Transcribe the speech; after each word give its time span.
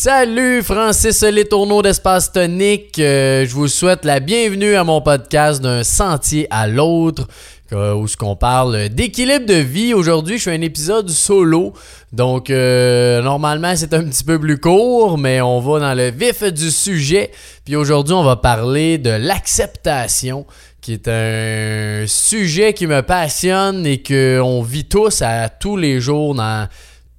Salut 0.00 0.62
Francis 0.62 1.22
Les 1.22 1.44
Tourneaux 1.44 1.82
d'Espace 1.82 2.30
Tonique. 2.30 3.00
Euh, 3.00 3.44
je 3.44 3.52
vous 3.52 3.66
souhaite 3.66 4.04
la 4.04 4.20
bienvenue 4.20 4.76
à 4.76 4.84
mon 4.84 5.00
podcast 5.00 5.60
d'un 5.60 5.82
sentier 5.82 6.46
à 6.50 6.68
l'autre 6.68 7.26
où 7.72 8.06
ce 8.06 8.16
qu'on 8.16 8.36
parle 8.36 8.90
d'équilibre 8.90 9.44
de 9.44 9.54
vie. 9.54 9.94
Aujourd'hui, 9.94 10.38
je 10.38 10.44
fais 10.44 10.54
un 10.54 10.60
épisode 10.60 11.10
solo. 11.10 11.72
Donc 12.12 12.48
euh, 12.48 13.20
normalement, 13.22 13.74
c'est 13.74 13.92
un 13.92 14.04
petit 14.04 14.22
peu 14.22 14.38
plus 14.38 14.60
court, 14.60 15.18
mais 15.18 15.40
on 15.40 15.58
va 15.58 15.80
dans 15.80 15.94
le 15.94 16.12
vif 16.12 16.44
du 16.44 16.70
sujet. 16.70 17.32
Puis 17.64 17.74
aujourd'hui, 17.74 18.14
on 18.14 18.22
va 18.22 18.36
parler 18.36 18.98
de 18.98 19.10
l'acceptation 19.10 20.46
qui 20.80 20.92
est 20.92 21.08
un 21.08 22.04
sujet 22.06 22.72
qui 22.72 22.86
me 22.86 23.02
passionne 23.02 23.84
et 23.84 24.00
qu'on 24.00 24.62
vit 24.62 24.84
tous 24.84 25.22
à 25.22 25.48
tous 25.48 25.76
les 25.76 26.00
jours 26.00 26.36
dans 26.36 26.68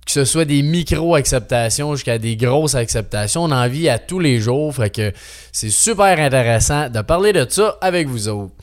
que 0.09 0.13
ce 0.13 0.25
soit 0.25 0.45
des 0.45 0.63
micro-acceptations 0.63 1.93
jusqu'à 1.93 2.17
des 2.17 2.35
grosses 2.35 2.73
acceptations. 2.73 3.43
On 3.43 3.51
en 3.51 3.67
vit 3.67 3.89
à 3.89 3.99
tous 3.99 4.17
les 4.17 4.39
jours. 4.39 4.73
C'est 5.51 5.69
super 5.69 6.19
intéressant 6.19 6.89
de 6.89 7.01
parler 7.01 7.31
de 7.31 7.45
ça 7.47 7.77
avec 7.79 8.07
vous 8.07 8.27
autres. 8.27 8.55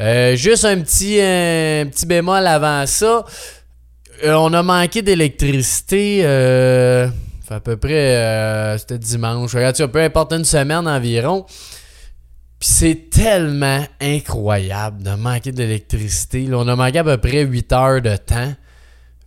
Euh, 0.00 0.36
juste 0.36 0.66
un 0.66 0.78
petit, 0.82 1.18
un 1.18 1.86
petit 1.86 2.04
bémol 2.04 2.46
avant 2.46 2.84
ça. 2.86 3.24
Euh, 4.22 4.34
on 4.34 4.52
a 4.52 4.62
manqué 4.62 5.00
d'électricité. 5.00 6.20
Euh, 6.24 7.08
à 7.48 7.60
peu 7.60 7.78
près, 7.78 8.76
c'était 8.78 8.98
dimanche. 8.98 9.54
Regarde, 9.54 9.76
ça, 9.76 9.88
peu 9.88 10.02
importe 10.02 10.34
une 10.34 10.44
semaine 10.44 10.86
environ. 10.86 11.46
Puis 12.60 12.68
c'est 12.68 13.10
tellement 13.10 13.82
incroyable 13.98 15.02
de 15.02 15.14
manquer 15.14 15.52
d'électricité. 15.52 16.46
On 16.52 16.68
a 16.68 16.76
manqué 16.76 16.98
à 16.98 17.04
peu 17.04 17.16
près 17.16 17.44
8 17.44 17.72
heures 17.72 18.02
de 18.02 18.14
temps. 18.16 18.52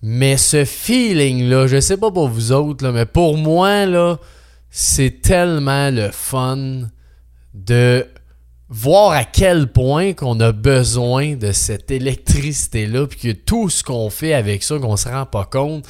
Mais 0.08 0.38
ce 0.38 0.66
feeling-là, 0.66 1.66
je 1.66 1.80
sais 1.80 1.98
pas 1.98 2.12
pour 2.12 2.30
vous 2.30 2.52
autres, 2.52 2.88
mais 2.92 3.08
pour 3.08 3.38
moi, 3.38 4.20
c'est 4.70 5.20
tellement 5.24 5.90
le 5.90 6.12
fun 6.12 6.84
de 7.56 8.06
voir 8.70 9.14
à 9.14 9.24
quel 9.24 9.66
point 9.66 10.14
qu'on 10.14 10.40
a 10.42 10.52
besoin 10.52 11.34
de 11.34 11.52
cette 11.52 11.90
électricité-là, 11.90 13.08
puis 13.08 13.20
que 13.20 13.32
tout 13.32 13.72
ce 13.72 13.84
qu'on 13.84 14.12
fait 14.12 14.36
avec 14.36 14.62
ça, 14.62 14.78
qu'on 14.78 14.96
se 14.96 15.10
rend 15.10 15.26
pas 15.26 15.46
compte. 15.46 15.88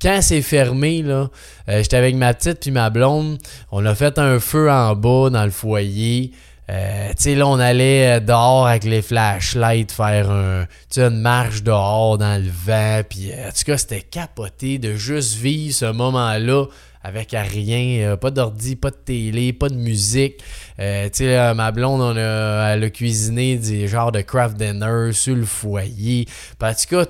Quand 0.00 0.20
c'est 0.22 0.42
fermé, 0.42 1.02
là, 1.02 1.28
euh, 1.68 1.82
j'étais 1.82 1.96
avec 1.96 2.14
ma 2.14 2.34
petite 2.34 2.60
puis 2.60 2.70
ma 2.70 2.88
blonde, 2.88 3.36
on 3.72 3.84
a 3.84 3.96
fait 3.96 4.20
un 4.20 4.38
feu 4.38 4.70
en 4.70 4.94
bas 4.94 5.28
dans 5.28 5.44
le 5.44 5.50
foyer. 5.50 6.30
Euh, 6.68 7.12
là, 7.24 7.46
on 7.46 7.58
allait 7.58 8.16
euh, 8.16 8.20
dehors 8.20 8.66
avec 8.66 8.84
les 8.84 9.02
flashlights 9.02 9.92
faire 9.92 10.30
un, 10.30 10.66
une 10.96 11.20
marche 11.20 11.62
dehors 11.62 12.18
dans 12.18 12.42
le 12.42 12.50
vent. 12.50 13.02
Puis, 13.08 13.30
euh, 13.32 13.48
en 13.48 13.52
tout 13.52 13.64
cas, 13.64 13.78
c'était 13.78 14.02
capoté 14.02 14.78
de 14.78 14.94
juste 14.94 15.36
vivre 15.36 15.74
ce 15.74 15.92
moment-là 15.92 16.66
avec 17.02 17.30
rien, 17.30 18.16
pas 18.16 18.32
d'ordi, 18.32 18.74
pas 18.74 18.90
de 18.90 18.96
télé, 18.96 19.52
pas 19.52 19.68
de 19.68 19.76
musique. 19.76 20.42
sais, 20.76 21.54
ma 21.54 21.70
blonde, 21.70 22.00
on 22.00 22.16
a, 22.16 22.72
elle 22.72 22.82
a 22.82 22.90
cuisiné 22.90 23.58
des 23.58 23.86
genres 23.86 24.10
de 24.10 24.22
craft 24.22 24.56
dinner 24.56 25.12
sur 25.12 25.36
le 25.36 25.44
foyer. 25.44 26.26
en 26.60 26.72
tout 26.72 26.96
cas, 26.96 27.04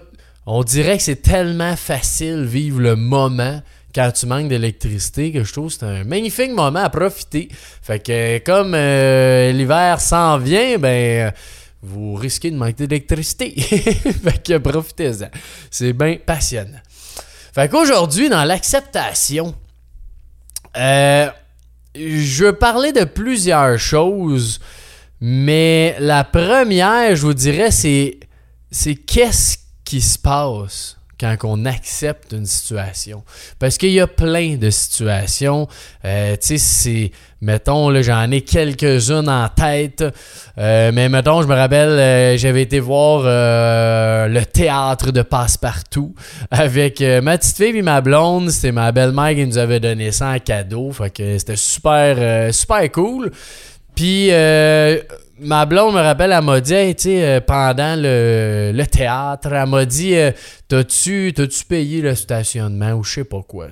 on 0.45 0.63
dirait 0.65 0.99
que 0.99 1.03
c'est 1.03 1.23
tellement 1.23 1.77
facile 1.77 2.45
vivre 2.45 2.79
le 2.81 2.95
moment 2.95 3.63
quand 3.97 4.13
tu 4.13 4.27
manques 4.27 4.49
d'électricité, 4.49 5.33
que 5.33 5.43
je 5.43 5.51
trouve 5.51 5.73
c'est 5.73 5.85
un 5.85 6.05
magnifique 6.05 6.51
moment 6.51 6.81
à 6.81 6.91
profiter. 6.91 7.49
Fait 7.81 7.99
que 7.99 8.39
comme 8.45 8.75
euh, 8.75 9.51
l'hiver 9.53 10.03
s'en 10.03 10.37
vient, 10.37 10.77
ben 10.77 11.33
vous 11.83 12.15
risquez 12.15 12.51
de 12.51 12.57
manquer 12.57 12.87
d'électricité. 12.87 13.55
fait 13.59 14.43
que 14.43 14.59
profitez-en. 14.59 15.31
C'est 15.71 15.95
bien 15.95 16.17
passionnant. 16.25 16.81
Fait 17.55 17.71
qu'aujourd'hui, 17.71 18.29
dans 18.29 18.45
l'acceptation, 18.45 19.55
euh, 20.77 21.31
je 21.95 22.51
parler 22.51 22.93
de 22.93 23.05
plusieurs 23.05 23.79
choses, 23.79 24.61
mais 25.23 25.97
la 26.01 26.23
première, 26.23 27.17
je 27.17 27.23
vous 27.23 27.33
dirais, 27.33 27.71
c'est, 27.71 28.19
c'est 28.71 28.97
qu'est-ce 28.97 29.57
qui 29.87 30.03
se 30.03 30.19
passe? 30.19 30.96
Quand 31.19 31.37
on 31.45 31.65
accepte 31.65 32.33
une 32.33 32.47
situation. 32.47 33.23
Parce 33.59 33.79
qu'il 33.79 33.93
y 33.93 34.01
a 34.01 34.07
plein 34.07 34.57
de 34.57 34.71
situations. 34.71 35.69
Euh, 36.05 36.33
tu 36.33 36.47
sais, 36.47 36.59
c'est. 36.59 37.11
Mettons, 37.43 38.03
j'en 38.03 38.31
ai 38.31 38.41
quelques-unes 38.41 39.29
en 39.29 39.49
tête. 39.49 40.03
Euh, 40.59 40.91
mais 40.93 41.09
mettons, 41.09 41.43
je 41.43 41.47
me 41.47 41.55
rappelle, 41.55 41.91
euh, 41.91 42.37
j'avais 42.39 42.63
été 42.63 42.81
voir 42.81 43.23
le 43.25 44.43
théâtre 44.45 45.13
de 45.13 45.23
Passepartout 45.23 46.15
avec 46.51 47.01
ma 47.01 47.37
petite 47.37 47.57
fille 47.57 47.77
et 47.77 47.83
ma 47.83 48.01
blonde. 48.01 48.51
C'était 48.51 48.73
ma 48.73 48.91
belle-mère 48.91 49.35
qui 49.35 49.47
nous 49.47 49.59
avait 49.59 49.81
donné 49.81 50.13
ça 50.13 50.31
en 50.31 50.39
cadeau. 50.39 50.93
Fait 50.93 51.11
que 51.11 51.39
c'était 51.39 51.57
super, 51.57 52.53
super 52.55 52.91
cool. 52.91 53.31
Puis 53.95 54.31
ma 55.39 55.67
blonde 55.67 55.95
me 55.95 56.01
rappelle, 56.01 56.33
elle 56.33 56.45
m'a 56.45 56.61
dit, 56.61 56.75
euh, 56.75 57.41
pendant 57.41 57.97
le, 57.97 58.85
théâtre, 58.85 59.53
elle 59.53 59.69
m'a 59.69 59.85
dit, 59.85 60.15
euh, 60.15 60.33
t'as-tu, 60.69 61.35
payé 61.69 62.01
le 62.01 62.15
stationnement 62.15 62.93
ou 62.93 63.05
je 63.05 63.15
sais 63.15 63.25
pas 63.25 63.43
quoi, 63.43 63.69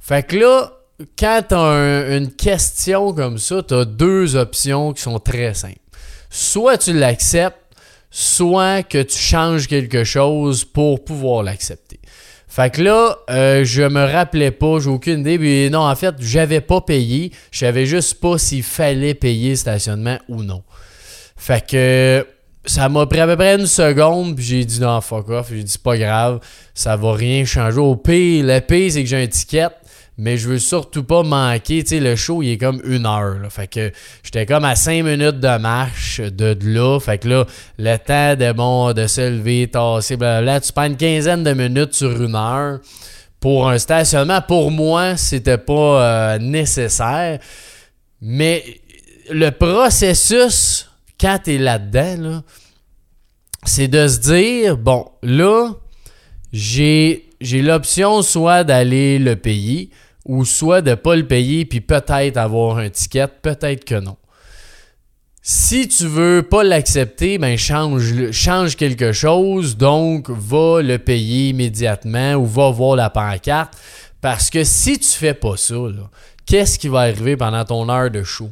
Fait 0.00 0.26
que 0.26 0.36
là, 0.36 0.72
quand 1.18 1.42
t'as 1.48 2.16
une 2.16 2.32
question 2.32 3.12
comme 3.12 3.38
ça, 3.38 3.62
t'as 3.62 3.84
deux 3.84 4.36
options 4.36 4.92
qui 4.92 5.02
sont 5.02 5.18
très 5.18 5.54
simples. 5.54 5.76
Soit 6.30 6.78
tu 6.78 6.92
l'acceptes, 6.92 7.56
soit 8.10 8.82
que 8.82 9.02
tu 9.02 9.16
changes 9.16 9.66
quelque 9.66 10.04
chose 10.04 10.64
pour 10.64 11.04
pouvoir 11.04 11.42
l'accepter. 11.42 11.97
Fait 12.48 12.72
que 12.74 12.82
là, 12.82 13.18
euh, 13.28 13.62
je 13.64 13.82
me 13.82 14.10
rappelais 14.10 14.50
pas, 14.50 14.78
j'ai 14.80 14.88
aucune 14.88 15.20
idée. 15.20 15.38
Puis 15.38 15.70
non, 15.70 15.80
en 15.80 15.94
fait, 15.94 16.14
j'avais 16.18 16.62
pas 16.62 16.80
payé. 16.80 17.30
Je 17.50 17.58
savais 17.58 17.84
juste 17.84 18.20
pas 18.20 18.38
s'il 18.38 18.62
fallait 18.62 19.14
payer 19.14 19.50
le 19.50 19.56
stationnement 19.56 20.18
ou 20.28 20.42
non. 20.42 20.62
Fait 21.36 21.64
que 21.64 22.26
ça 22.64 22.88
m'a 22.88 23.06
pris 23.06 23.20
à 23.20 23.26
peu 23.26 23.36
près 23.36 23.54
une 23.54 23.66
seconde, 23.66 24.34
puis 24.34 24.44
j'ai 24.44 24.64
dit 24.64 24.80
non, 24.80 25.00
fuck 25.00 25.28
off. 25.28 25.48
J'ai 25.50 25.62
dit 25.62 25.78
pas 25.78 25.96
grave, 25.96 26.40
ça 26.74 26.96
va 26.96 27.12
rien 27.12 27.44
changer. 27.44 27.78
Au 27.78 27.96
pire, 27.96 28.44
le 28.44 28.60
pire, 28.60 28.92
c'est 28.92 29.02
que 29.02 29.08
j'ai 29.08 29.22
un 29.22 29.26
ticket, 29.26 29.68
mais 30.18 30.36
je 30.36 30.48
veux 30.48 30.58
surtout 30.58 31.04
pas 31.04 31.22
manquer. 31.22 31.82
Tu 31.82 31.90
sais, 31.90 32.00
le 32.00 32.16
show, 32.16 32.42
il 32.42 32.50
est 32.50 32.58
comme 32.58 32.82
une 32.84 33.06
heure. 33.06 33.36
Fait 33.50 33.68
que 33.68 33.92
j'étais 34.22 34.44
comme 34.46 34.64
à 34.64 34.74
cinq 34.74 35.04
minutes 35.04 35.40
de 35.40 35.58
marche 35.58 36.20
de, 36.20 36.56
là. 36.62 36.98
Fait 36.98 37.18
que 37.18 37.28
là, 37.28 37.46
le 37.78 37.96
temps 37.96 38.34
de, 38.34 38.52
bon, 38.52 38.92
de 38.92 39.06
se 39.06 39.30
lever, 39.30 39.68
tasser, 39.68 40.16
blablabla, 40.16 40.60
tu 40.60 40.72
prends 40.72 40.86
une 40.86 40.96
quinzaine 40.96 41.44
de 41.44 41.52
minutes 41.52 41.94
sur 41.94 42.20
une 42.20 42.34
heure. 42.34 42.80
Pour 43.40 43.68
un 43.68 43.78
stationnement, 43.78 44.42
pour 44.42 44.72
moi, 44.72 45.16
c'était 45.16 45.58
pas 45.58 46.02
euh, 46.02 46.38
nécessaire. 46.38 47.38
Mais 48.20 48.64
le 49.30 49.50
processus 49.50 50.88
quand 51.20 51.38
tu 51.44 51.54
es 51.54 51.58
là-dedans, 51.58 52.42
c'est 53.64 53.88
de 53.88 54.06
se 54.06 54.18
dire, 54.18 54.76
bon, 54.76 55.06
là, 55.22 55.70
j'ai, 56.52 57.28
l'option 57.40 58.22
soit 58.22 58.64
d'aller 58.64 59.18
le 59.18 59.36
payer 59.36 59.90
ou 60.28 60.44
soit 60.44 60.82
de 60.82 60.90
ne 60.90 60.94
pas 60.94 61.16
le 61.16 61.26
payer 61.26 61.64
puis 61.64 61.80
peut-être 61.80 62.36
avoir 62.36 62.78
un 62.78 62.90
ticket, 62.90 63.26
peut-être 63.26 63.84
que 63.84 63.96
non. 63.96 64.16
Si 65.42 65.88
tu 65.88 66.06
veux 66.06 66.42
pas 66.42 66.62
l'accepter, 66.62 67.38
ben 67.38 67.56
change, 67.56 68.30
change 68.32 68.76
quelque 68.76 69.12
chose, 69.12 69.78
donc 69.78 70.28
va 70.28 70.82
le 70.82 70.98
payer 70.98 71.48
immédiatement 71.48 72.34
ou 72.34 72.44
va 72.44 72.70
voir 72.70 72.96
la 72.96 73.08
pancarte. 73.08 73.72
Parce 74.20 74.50
que 74.50 74.62
si 74.62 74.98
tu 74.98 75.08
fais 75.08 75.32
pas 75.32 75.56
ça, 75.56 75.76
qu'est-ce 76.44 76.78
qui 76.78 76.88
va 76.88 77.00
arriver 77.00 77.36
pendant 77.36 77.64
ton 77.64 77.88
heure 77.88 78.10
de 78.10 78.22
show? 78.22 78.50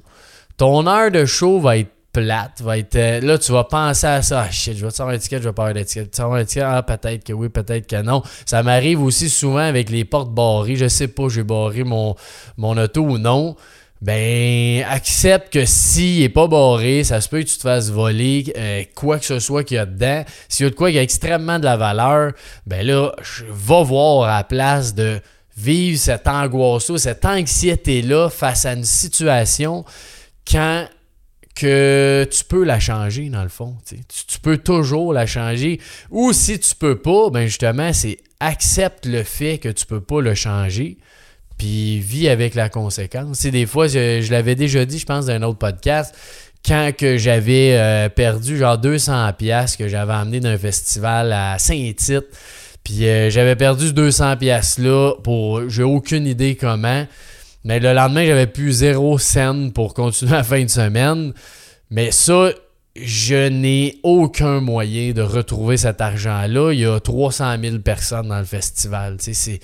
Ton 0.57 0.87
heure 0.87 1.11
de 1.11 1.27
show 1.27 1.61
va 1.61 1.77
être 1.77 1.91
plate, 2.17 2.63
va 2.63 2.79
être. 2.79 2.97
Euh, 2.97 3.21
là, 3.21 3.37
tu 3.37 3.53
vas 3.53 3.65
penser 3.65 4.07
à 4.07 4.23
ça. 4.23 4.47
Ah 4.47 4.51
shit, 4.51 4.77
je 4.77 4.87
vais 4.87 4.93
te 4.93 5.03
un 5.03 5.19
ticket, 5.19 5.37
je 5.37 5.43
vais 5.43 5.53
pas 5.53 5.65
avoir 5.65 5.75
d'étiquette. 5.75 6.11
Tu 6.11 6.23
vas 6.23 6.29
un 6.29 6.45
ticket, 6.45 6.63
ah 6.63 6.83
peut-être 6.83 7.25
que 7.25 7.33
oui, 7.35 7.51
peut-être 7.51 7.87
que 7.87 8.01
non. 8.01 8.23
Ça 8.47 8.63
m'arrive 8.63 9.03
aussi 9.03 9.29
souvent 9.29 9.59
avec 9.59 9.91
les 9.91 10.05
portes 10.07 10.33
barrées. 10.33 10.77
Je 10.77 10.89
sais 10.89 11.09
pas, 11.09 11.29
j'ai 11.29 11.43
barré 11.43 11.85
mon, 11.85 12.15
mon 12.57 12.77
auto 12.79 13.03
ou 13.03 13.19
non. 13.19 13.55
Ben, 14.01 14.83
accepte 14.89 15.53
que 15.53 15.65
s'il 15.67 16.23
est 16.23 16.29
pas 16.31 16.49
barré, 16.49 17.05
ça 17.05 17.21
se 17.21 17.29
peut 17.29 17.41
que 17.41 17.49
tu 17.49 17.57
te 17.57 17.63
fasses 17.63 17.91
voler 17.91 18.53
euh, 18.57 18.85
quoi 18.95 19.19
que 19.19 19.25
ce 19.27 19.39
soit 19.39 19.65
qu'il 19.65 19.77
y 19.77 19.81
a 19.81 19.87
dedans. 19.87 20.25
S'il 20.49 20.65
y 20.65 20.67
a 20.67 20.71
de 20.71 20.75
quoi 20.75 20.91
qui 20.91 20.99
a 20.99 21.03
extrêmement 21.03 21.59
de 21.59 21.65
la 21.65 21.77
valeur, 21.77 22.33
ben 22.67 22.87
là, 22.87 23.13
je 23.23 23.45
vais 23.45 23.85
voir 23.85 24.29
à 24.29 24.39
la 24.39 24.45
place 24.45 24.95
de 24.95 25.21
vivre 25.57 25.99
cette 25.99 26.29
angoisse 26.29 26.95
cette 26.97 27.25
anxiété-là 27.25 28.29
face 28.29 28.67
à 28.67 28.75
une 28.75 28.85
situation 28.85 29.85
quand 30.51 30.87
que 31.57 32.29
tu 32.31 32.45
peux 32.45 32.65
la 32.65 32.79
changer 32.79 33.29
dans 33.31 33.43
le 33.43 33.49
fond. 33.49 33.75
Tu, 33.87 34.39
peux 34.39 34.59
toujours 34.59 35.13
la 35.13 35.27
changer. 35.27 35.81
Ou 36.11 36.33
si 36.33 36.61
tu 36.61 36.75
peux 36.75 36.99
pas, 36.99 37.31
ben 37.31 37.47
justement, 37.47 37.93
c'est 37.93 38.19
accepte 38.39 39.07
le 39.07 39.23
fait 39.23 39.59
que 39.59 39.71
tu 39.71 39.87
peux 39.87 40.03
pas 40.03 40.21
le 40.21 40.35
changer. 40.35 40.99
Puis 41.57 41.99
vis 42.01 42.29
avec 42.29 42.55
la 42.55 42.69
conséquence. 42.69 43.39
C'est 43.39 43.51
des 43.51 43.65
fois, 43.65 43.89
je, 43.89 44.31
l'avais 44.31 44.55
déjà 44.55 44.85
dit, 44.85 44.99
je 44.99 45.07
pense, 45.07 45.27
dans 45.27 45.33
un 45.33 45.43
autre 45.43 45.59
podcast, 45.59 46.15
quand 46.65 46.93
j'avais 47.17 47.79
euh, 47.79 48.11
perdu 48.11 48.59
genre 48.59 48.77
200 48.77 49.33
pièces 49.33 49.77
que 49.77 49.89
j'avais 49.89 50.13
amené 50.13 50.41
d'un 50.41 50.59
festival 50.59 51.33
à 51.33 51.59
Saint-Tite. 51.59 52.27
Puis 52.85 53.07
euh, 53.07 53.31
j'avais 53.31 53.57
perdu 53.57 53.93
200 53.95 54.37
pièces 54.37 54.79
là 54.79 55.15
pour 55.25 55.69
j'ai 55.71 55.83
aucune 55.83 56.27
idée 56.27 56.55
comment. 56.55 57.07
Mais 57.67 57.81
le 57.81 57.93
lendemain, 57.95 58.25
j'avais 58.25 58.47
plus 58.47 58.71
zéro 58.71 59.19
scène 59.19 59.73
pour 59.73 59.93
continuer 59.93 60.31
la 60.31 60.45
fin 60.45 60.63
de 60.63 60.71
semaine. 60.71 61.33
Mais 61.91 62.13
ça, 62.13 62.51
je 62.95 63.49
n'ai 63.49 63.99
aucun 64.05 64.61
moyen 64.61 65.11
de 65.11 65.23
retrouver 65.23 65.77
cet 65.77 66.01
argent-là. 66.01 66.71
Il 66.73 66.79
y 66.79 66.87
a 66.87 67.01
300 67.01 67.57
000 67.61 67.79
personnes 67.81 68.29
dans 68.29 68.39
le 68.39 68.45
festival. 68.45 69.17
C'est 69.19 69.59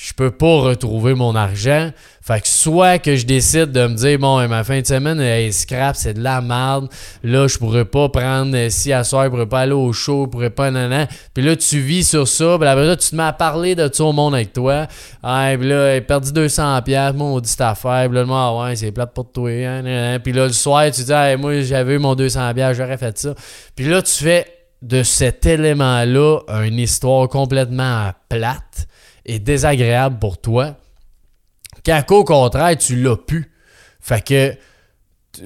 je 0.00 0.12
peux 0.12 0.30
pas 0.30 0.60
retrouver 0.60 1.14
mon 1.14 1.34
argent. 1.34 1.90
Fait 2.22 2.40
que 2.40 2.46
soit 2.46 2.98
que 3.00 3.16
je 3.16 3.26
décide 3.26 3.72
de 3.72 3.86
me 3.88 3.94
dire, 3.94 4.16
bon, 4.18 4.46
ma 4.46 4.62
fin 4.62 4.80
de 4.80 4.86
semaine, 4.86 5.20
est 5.20 5.50
scrap, 5.50 5.96
c'est 5.96 6.14
de 6.14 6.22
la 6.22 6.40
merde. 6.40 6.88
Là, 7.24 7.48
je 7.48 7.58
pourrais 7.58 7.84
pas 7.84 8.08
prendre, 8.08 8.54
euh, 8.54 8.70
si 8.70 8.92
à 8.92 9.02
soir, 9.02 9.24
je 9.24 9.30
pourrais 9.30 9.48
pas 9.48 9.60
aller 9.60 9.72
au 9.72 9.92
show, 9.92 10.26
je 10.26 10.30
pourrais 10.30 10.50
pas, 10.50 10.70
nan, 10.70 11.08
Puis 11.34 11.42
là, 11.42 11.56
tu 11.56 11.80
vis 11.80 12.08
sur 12.08 12.28
ça, 12.28 12.58
puis 12.60 12.68
ça, 12.68 12.96
tu 12.96 13.10
te 13.10 13.16
mets 13.16 13.24
à 13.24 13.32
parler 13.32 13.74
de 13.74 13.88
tout 13.88 14.02
au 14.02 14.12
monde 14.12 14.36
avec 14.36 14.52
toi. 14.52 14.86
Ah, 15.20 15.50
puis 15.58 15.68
là, 15.68 15.94
j'ai 15.94 16.00
perdu 16.00 16.32
200 16.32 16.82
pièces, 16.82 17.14
mon 17.14 17.40
dit 17.40 17.48
cette 17.48 17.60
affaire. 17.62 18.06
Puis 18.08 18.18
là, 18.18 18.24
moi, 18.24 18.40
ah 18.40 18.68
ouais, 18.68 18.76
c'est 18.76 18.92
plate 18.92 19.12
pour 19.12 19.32
toi. 19.32 19.50
Hein, 19.50 20.20
Puis 20.22 20.32
là, 20.32 20.46
le 20.46 20.52
soir, 20.52 20.84
tu 20.92 21.02
dis, 21.02 21.12
moi, 21.38 21.60
j'avais 21.62 21.94
eu 21.94 21.98
mon 21.98 22.14
200 22.14 22.54
pièces, 22.54 22.76
j'aurais 22.76 22.98
fait 22.98 23.18
ça. 23.18 23.34
Puis 23.74 23.86
là, 23.88 24.00
tu 24.00 24.12
fais 24.12 24.46
de 24.80 25.02
cet 25.02 25.44
élément-là 25.44 26.38
une 26.62 26.78
histoire 26.78 27.28
complètement 27.28 28.12
plate 28.28 28.86
est 29.28 29.38
désagréable 29.38 30.18
pour 30.18 30.40
toi, 30.40 30.76
qu'au 32.06 32.24
contraire, 32.24 32.76
tu 32.76 32.96
l'as 32.96 33.16
pu. 33.16 33.52
Fait 34.00 34.24
que, 34.24 34.56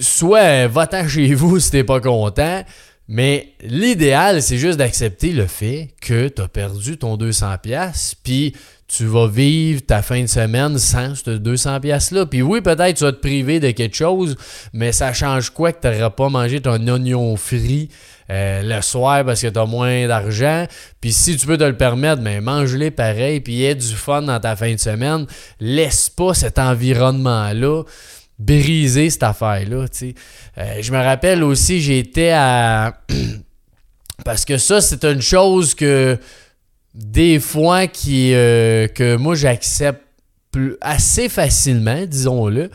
soit 0.01 0.67
va-t'en 0.69 1.07
chez 1.09 1.35
vous 1.35 1.61
si 1.61 1.71
t'es 1.71 1.85
pas 1.85 2.01
content, 2.01 2.65
mais 3.09 3.55
l'idéal, 3.63 4.43
c'est 4.43 4.59
juste 4.59 4.79
d'accepter 4.79 5.33
le 5.33 5.47
fait 5.47 5.95
que 6.01 6.29
tu 6.29 6.41
as 6.41 6.49
perdu 6.49 6.97
ton 6.97 7.17
200$, 7.17 8.15
puis 8.23 8.55
tu 8.95 9.07
vas 9.07 9.27
vivre 9.27 9.81
ta 9.81 10.03
fin 10.03 10.21
de 10.21 10.27
semaine 10.27 10.79
sans 10.79 11.15
ce 11.15 11.31
200$ 11.31 12.15
là. 12.15 12.27
Puis 12.27 12.43
oui, 12.43 12.61
peut-être 12.61 12.99
tu 12.99 13.05
vas 13.05 13.13
te 13.13 13.21
priver 13.21 13.59
de 13.59 13.71
quelque 13.71 13.97
chose, 13.97 14.37
mais 14.75 14.93
ça 14.93 15.15
change 15.15 15.49
quoi 15.49 15.73
que 15.73 15.81
tu 15.81 15.89
n'auras 15.89 16.11
pas 16.11 16.29
mangé 16.29 16.61
ton 16.61 16.87
oignon 16.89 17.35
frit 17.37 17.89
euh, 18.29 18.61
le 18.63 18.83
soir 18.83 19.25
parce 19.25 19.41
que 19.41 19.47
tu 19.47 19.59
as 19.59 19.65
moins 19.65 20.07
d'argent? 20.07 20.67
Puis 21.01 21.13
si 21.13 21.39
tu 21.39 21.47
peux 21.47 21.57
te 21.57 21.65
le 21.65 21.77
permettre, 21.77 22.21
mais 22.21 22.41
ben, 22.41 22.45
mange-les 22.45 22.91
pareil, 22.91 23.41
puis 23.41 23.65
aie 23.65 23.75
du 23.75 23.95
fun 23.95 24.21
dans 24.21 24.39
ta 24.39 24.57
fin 24.57 24.75
de 24.75 24.81
semaine. 24.81 25.27
Laisse 25.59 26.11
pas 26.11 26.35
cet 26.35 26.59
environnement-là 26.59 27.85
briser 28.39 29.09
cette 29.09 29.23
affaire-là. 29.23 29.87
Euh, 30.59 30.83
je 30.83 30.93
me 30.93 30.99
rappelle 30.99 31.43
aussi, 31.45 31.81
j'étais 31.81 32.33
à... 32.33 33.01
parce 34.25 34.45
que 34.45 34.59
ça, 34.59 34.83
c'est 34.83 35.05
une 35.05 35.23
chose 35.23 35.75
que 35.75 36.19
des 36.95 37.41
fois 37.41 37.85
euh, 38.09 38.89
que 38.89 39.17
moi 39.17 39.35
j'accepte 39.35 40.03
assez 40.81 41.29
facilement, 41.29 42.05
disons-le. 42.07 42.71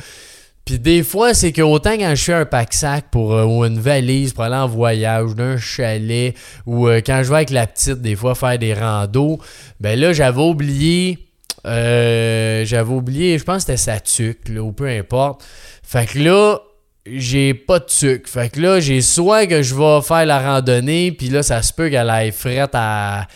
Puis 0.66 0.80
des 0.80 1.04
fois, 1.04 1.34
c'est 1.34 1.54
que 1.54 1.62
autant 1.62 1.94
quand 1.94 2.14
je 2.14 2.24
fais 2.24 2.34
un 2.34 2.46
pack-sac 2.46 3.06
pour 3.10 3.34
euh, 3.34 3.46
ou 3.46 3.64
une 3.64 3.80
valise 3.80 4.34
pour 4.34 4.44
aller 4.44 4.56
en 4.56 4.68
voyage, 4.68 5.34
d'un 5.36 5.58
chalet, 5.58 6.36
ou 6.66 6.88
euh, 6.88 7.02
quand 7.06 7.22
je 7.24 7.30
vais 7.30 7.36
avec 7.36 7.52
la 7.52 7.68
petite, 7.68 8.02
des 8.02 8.16
fois 8.16 8.36
faire 8.36 8.60
des 8.60 8.74
randos, 8.74 9.40
ben 9.80 9.98
là, 9.98 10.14
j'avais 10.14 10.42
oublié. 10.42 11.20
J'avais 11.64 12.94
oublié, 12.94 13.38
je 13.38 13.44
pense 13.44 13.66
que 13.66 13.74
c'était 13.74 13.78
sa 13.78 14.00
tuque, 14.00 14.50
ou 14.58 14.72
peu 14.72 14.88
importe. 14.88 15.44
Fait 15.84 16.06
que 16.06 16.20
là, 16.20 16.60
j'ai 17.06 17.54
pas 17.54 17.80
de 17.80 17.86
tuque. 17.86 18.28
Fait 18.28 18.50
que 18.50 18.62
là, 18.62 18.80
j'ai 18.80 19.02
soit 19.02 19.48
que 19.48 19.62
je 19.62 19.76
vais 19.76 20.02
faire 20.02 20.26
la 20.26 20.40
randonnée, 20.40 21.12
puis 21.12 21.28
là, 21.28 21.44
ça 21.44 21.62
se 21.62 21.74
peut 21.74 21.90
qu'elle 21.90 22.10
aille 22.10 22.32
frette 22.32 22.72
à, 22.74 23.28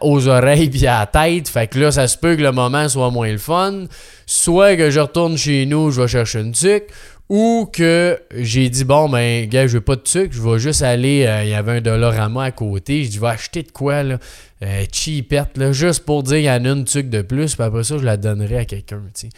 aux 0.00 0.28
oreilles 0.28 0.70
puis 0.70 0.86
à 0.86 1.00
la 1.00 1.06
tête. 1.06 1.48
Fait 1.48 1.66
que 1.66 1.78
là, 1.78 1.92
ça 1.92 2.08
se 2.08 2.16
peut 2.16 2.36
que 2.36 2.42
le 2.42 2.52
moment 2.52 2.88
soit 2.88 3.10
moins 3.10 3.30
le 3.30 3.38
fun. 3.38 3.84
Soit 4.26 4.76
que 4.76 4.90
je 4.90 5.00
retourne 5.00 5.36
chez 5.36 5.66
nous, 5.66 5.90
je 5.90 6.00
vais 6.00 6.08
chercher 6.08 6.40
une 6.40 6.52
tuque. 6.52 6.88
Ou 7.28 7.68
que 7.72 8.20
j'ai 8.36 8.70
dit, 8.70 8.84
bon, 8.84 9.08
ben, 9.08 9.48
gars, 9.48 9.66
je 9.66 9.74
veux 9.74 9.80
pas 9.80 9.96
de 9.96 10.02
tuque, 10.02 10.32
je 10.32 10.40
vais 10.40 10.60
juste 10.60 10.82
aller. 10.82 11.26
Euh, 11.26 11.42
il 11.42 11.50
y 11.50 11.54
avait 11.54 11.72
un 11.72 11.80
Dollarama 11.80 12.44
à 12.44 12.50
côté. 12.52 13.02
Je 13.02 13.08
dis, 13.08 13.16
je 13.16 13.20
vais 13.20 13.28
acheter 13.28 13.64
de 13.64 13.72
quoi, 13.72 14.04
là, 14.04 14.18
euh, 14.62 14.84
cheapette, 14.92 15.56
là, 15.56 15.72
juste 15.72 16.04
pour 16.04 16.22
dire 16.22 16.36
qu'il 16.36 16.44
y 16.44 16.50
en 16.50 16.64
a 16.64 16.68
une 16.68 16.84
tuque 16.84 17.10
de 17.10 17.22
plus. 17.22 17.56
Puis 17.56 17.64
après 17.64 17.82
ça, 17.82 17.98
je 17.98 18.04
la 18.04 18.16
donnerai 18.16 18.58
à 18.58 18.64
quelqu'un, 18.64 19.02
tu 19.12 19.22
sais. 19.22 19.28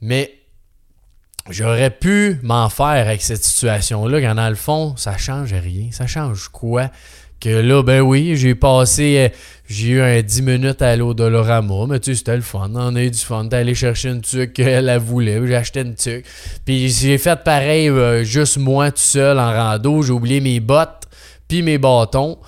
Mais 0.00 0.32
j'aurais 1.48 1.90
pu 1.90 2.40
m'en 2.42 2.68
faire 2.68 2.86
avec 2.86 3.22
cette 3.22 3.44
situation-là, 3.44 4.20
quand 4.20 4.34
dans 4.34 4.48
le 4.48 4.56
fond, 4.56 4.96
ça 4.96 5.16
change 5.16 5.52
rien. 5.52 5.90
Ça 5.92 6.08
change 6.08 6.48
quoi? 6.48 6.90
Que 7.40 7.50
là, 7.50 7.84
ben 7.84 8.00
oui, 8.00 8.36
j'ai 8.36 8.56
passé, 8.56 9.16
euh, 9.16 9.28
j'ai 9.68 9.88
eu 9.90 10.00
un 10.00 10.20
10 10.20 10.42
minutes 10.42 10.82
à 10.82 10.96
l'eau 10.96 11.14
Dolorama, 11.14 11.86
mais 11.88 12.00
tu 12.00 12.10
sais, 12.10 12.18
c'était 12.18 12.34
le 12.34 12.42
fun. 12.42 12.68
On 12.74 12.96
a 12.96 13.02
eu 13.02 13.10
du 13.10 13.18
fun. 13.18 13.46
T'es 13.46 13.56
allé 13.56 13.76
chercher 13.76 14.08
une 14.08 14.22
tuque 14.22 14.52
qu'elle 14.54 14.86
la 14.86 14.98
voulait, 14.98 15.40
j'ai 15.46 15.54
acheté 15.54 15.80
une 15.82 15.94
tuque. 15.94 16.24
Puis 16.64 16.88
j'ai 16.88 17.16
fait 17.16 17.38
pareil, 17.44 17.88
euh, 17.90 18.24
juste 18.24 18.58
moi 18.58 18.90
tout 18.90 18.98
seul 18.98 19.38
en 19.38 19.52
rando. 19.52 20.02
J'ai 20.02 20.12
oublié 20.12 20.40
mes 20.40 20.58
bottes, 20.58 21.04
puis 21.46 21.62
mes 21.62 21.78
bâtons. 21.78 22.38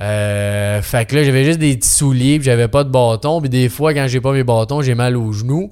Euh, 0.00 0.80
fait 0.80 1.04
que 1.04 1.16
là, 1.16 1.24
j'avais 1.24 1.44
juste 1.44 1.58
des 1.58 1.76
petits 1.76 1.90
souliers, 1.90 2.38
puis 2.38 2.46
j'avais 2.46 2.68
pas 2.68 2.84
de 2.84 2.88
bâton. 2.88 3.40
Puis 3.40 3.50
des 3.50 3.68
fois, 3.68 3.92
quand 3.92 4.06
j'ai 4.08 4.20
pas 4.20 4.32
mes 4.32 4.44
bâtons, 4.44 4.80
j'ai 4.80 4.94
mal 4.94 5.16
aux 5.16 5.32
genoux. 5.32 5.70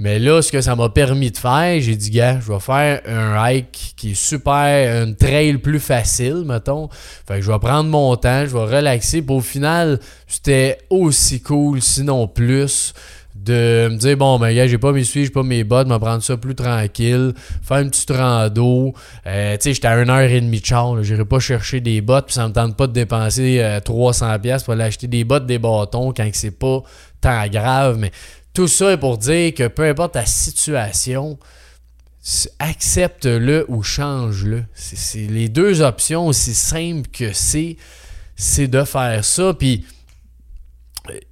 Mais 0.00 0.20
là, 0.20 0.42
ce 0.42 0.52
que 0.52 0.60
ça 0.60 0.76
m'a 0.76 0.88
permis 0.88 1.32
de 1.32 1.36
faire, 1.36 1.80
j'ai 1.80 1.96
dit, 1.96 2.10
gars, 2.10 2.38
je 2.40 2.52
vais 2.52 2.60
faire 2.60 3.00
un 3.06 3.50
hike 3.50 3.94
qui 3.96 4.12
est 4.12 4.14
super, 4.14 5.06
un 5.06 5.12
trail 5.12 5.58
plus 5.58 5.80
facile, 5.80 6.44
mettons. 6.46 6.88
Fait 7.26 7.36
que 7.36 7.42
je 7.42 7.50
vais 7.50 7.58
prendre 7.58 7.90
mon 7.90 8.14
temps, 8.14 8.44
je 8.46 8.52
vais 8.52 8.76
relaxer. 8.76 9.22
Puis 9.22 9.34
au 9.34 9.40
final, 9.40 9.98
c'était 10.28 10.78
aussi 10.88 11.42
cool, 11.42 11.82
sinon 11.82 12.28
plus, 12.28 12.94
de 13.34 13.88
me 13.90 13.96
dire, 13.96 14.16
bon, 14.16 14.38
ben, 14.38 14.54
gars, 14.54 14.68
j'ai 14.68 14.78
pas 14.78 14.92
mes 14.92 15.04
suivis, 15.04 15.26
j'ai 15.26 15.32
pas 15.32 15.42
mes 15.42 15.64
bottes, 15.64 15.88
me 15.88 15.98
prendre 15.98 16.22
ça 16.22 16.36
plus 16.36 16.54
tranquille, 16.54 17.32
faire 17.62 17.78
une 17.78 17.90
petite 17.90 18.10
rando. 18.10 18.92
Euh, 19.26 19.54
tu 19.54 19.62
sais, 19.62 19.74
j'étais 19.74 19.88
à 19.88 20.00
une 20.00 20.10
heure 20.10 20.20
et 20.20 20.40
demie 20.40 20.60
de 20.60 20.66
char, 20.66 21.02
j'irai 21.02 21.24
pas 21.24 21.40
chercher 21.40 21.80
des 21.80 22.00
bottes, 22.00 22.26
puis 22.26 22.34
ça 22.34 22.46
me 22.46 22.52
tente 22.52 22.76
pas 22.76 22.86
de 22.86 22.92
dépenser 22.92 23.58
300$ 23.84 24.46
euh, 24.46 24.58
pour 24.64 24.74
aller 24.74 24.84
acheter 24.84 25.06
des 25.06 25.24
bottes, 25.24 25.46
des 25.46 25.58
bâtons 25.58 26.12
quand 26.12 26.28
c'est 26.32 26.56
pas 26.56 26.82
tant 27.20 27.46
grave, 27.48 27.96
mais 27.98 28.12
tout 28.58 28.66
ça 28.66 28.90
est 28.90 28.96
pour 28.96 29.18
dire 29.18 29.54
que 29.54 29.68
peu 29.68 29.84
importe 29.84 30.14
ta 30.14 30.26
situation, 30.26 31.38
accepte-le 32.58 33.64
ou 33.68 33.84
change-le. 33.84 34.64
C'est 34.74 35.28
les 35.28 35.48
deux 35.48 35.80
options 35.80 36.26
aussi 36.26 36.54
simples 36.54 37.08
que 37.08 37.32
c'est, 37.32 37.76
c'est 38.34 38.66
de 38.66 38.82
faire 38.82 39.24
ça. 39.24 39.54
Puis 39.54 39.86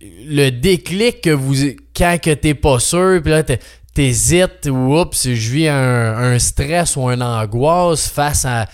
le 0.01 0.51
déclic 0.51 1.23
que 1.23 1.31
vous 1.31 1.57
quand 1.97 2.17
que 2.23 2.33
t'es 2.33 2.55
pas 2.55 2.79
sûr, 2.79 3.21
puis 3.21 3.33
là 3.33 3.43
t'hésites 3.93 4.69
ou 4.71 4.97
oups, 4.97 5.25
je 5.25 5.51
vis 5.51 5.67
un, 5.67 6.39
stress 6.39 6.95
ou 6.95 7.11
une 7.11 7.25
angoisse 7.25 8.07
face 8.07 8.45
à 8.45 8.69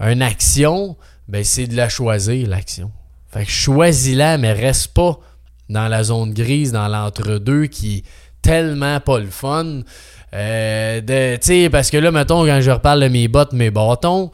une 0.00 0.20
action, 0.20 0.94
ben 1.26 1.42
c'est 1.42 1.68
de 1.68 1.74
la 1.74 1.88
choisir 1.88 2.46
l'action. 2.50 2.92
Fait 3.30 3.46
que 3.46 3.50
choisis-la, 3.50 4.36
mais 4.36 4.52
reste 4.52 4.88
pas 4.88 5.18
dans 5.68 5.88
la 5.88 6.04
zone 6.04 6.32
grise, 6.32 6.72
dans 6.72 6.88
l'entre-deux 6.88 7.66
qui 7.66 7.98
est 7.98 8.04
tellement 8.42 9.00
pas 9.00 9.18
le 9.18 9.26
fun. 9.26 9.80
Euh, 10.34 11.00
parce 11.70 11.90
que 11.90 11.96
là, 11.96 12.10
mettons, 12.10 12.44
quand 12.44 12.60
je 12.60 12.70
reparle 12.70 13.02
de 13.02 13.08
mes 13.08 13.28
bottes, 13.28 13.52
mes 13.52 13.70
bâtons, 13.70 14.30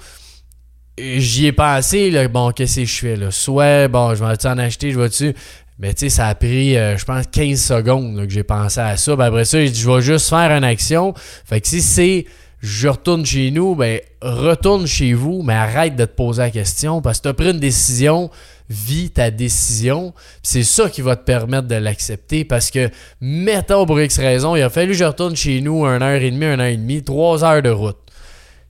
j'y 0.98 1.46
ai 1.46 1.52
pensé, 1.52 2.28
bon, 2.28 2.50
qu'est-ce 2.52 2.80
que 2.80 2.86
je 2.86 2.98
fais 2.98 3.16
là? 3.16 3.30
Soit, 3.30 3.88
bon, 3.88 4.14
je 4.14 4.24
vais 4.24 4.46
en 4.46 4.58
acheter, 4.58 4.90
je 4.92 4.98
vais-tu? 4.98 5.34
Mais 5.78 5.94
tu 5.94 6.10
ça 6.10 6.28
a 6.28 6.34
pris, 6.34 6.76
euh, 6.76 6.98
je 6.98 7.04
pense, 7.06 7.24
15 7.32 7.58
secondes 7.58 8.26
que 8.26 8.30
j'ai 8.30 8.42
pensé 8.42 8.80
à 8.80 8.98
ça. 8.98 9.16
Ben, 9.16 9.26
après 9.26 9.46
ça, 9.46 9.64
je 9.64 9.90
vais 9.90 10.02
juste 10.02 10.28
faire 10.28 10.50
une 10.50 10.64
action. 10.64 11.14
Fait 11.16 11.60
que 11.60 11.68
si 11.68 11.80
c'est 11.80 12.26
je 12.60 12.88
retourne 12.88 13.24
chez 13.24 13.50
nous, 13.50 13.74
ben 13.74 14.00
retourne 14.20 14.86
chez 14.86 15.14
vous, 15.14 15.42
mais 15.42 15.54
arrête 15.54 15.96
de 15.96 16.04
te 16.04 16.14
poser 16.14 16.42
la 16.42 16.50
question 16.50 17.00
parce 17.00 17.18
que 17.18 17.22
tu 17.22 17.28
as 17.28 17.34
pris 17.34 17.50
une 17.50 17.58
décision, 17.58 18.30
vis 18.70 19.10
ta 19.10 19.30
décision. 19.30 20.14
C'est 20.42 20.62
ça 20.62 20.88
qui 20.88 21.02
va 21.02 21.16
te 21.16 21.24
permettre 21.24 21.68
de 21.68 21.74
l'accepter 21.74 22.44
parce 22.44 22.70
que, 22.70 22.88
mettons 23.20 23.84
pour 23.84 24.00
X 24.00 24.18
raison, 24.18 24.56
il 24.56 24.62
a 24.62 24.70
fallu 24.70 24.92
que 24.92 24.98
je 24.98 25.04
retourne 25.04 25.36
chez 25.36 25.60
nous 25.60 25.84
une 25.84 26.02
heure 26.02 26.22
et 26.22 26.30
demie, 26.30 26.46
une 26.46 26.60
heure 26.60 26.66
et 26.66 26.76
demie, 26.76 27.02
trois 27.02 27.44
heures 27.44 27.60
de 27.60 27.70
route. 27.70 27.98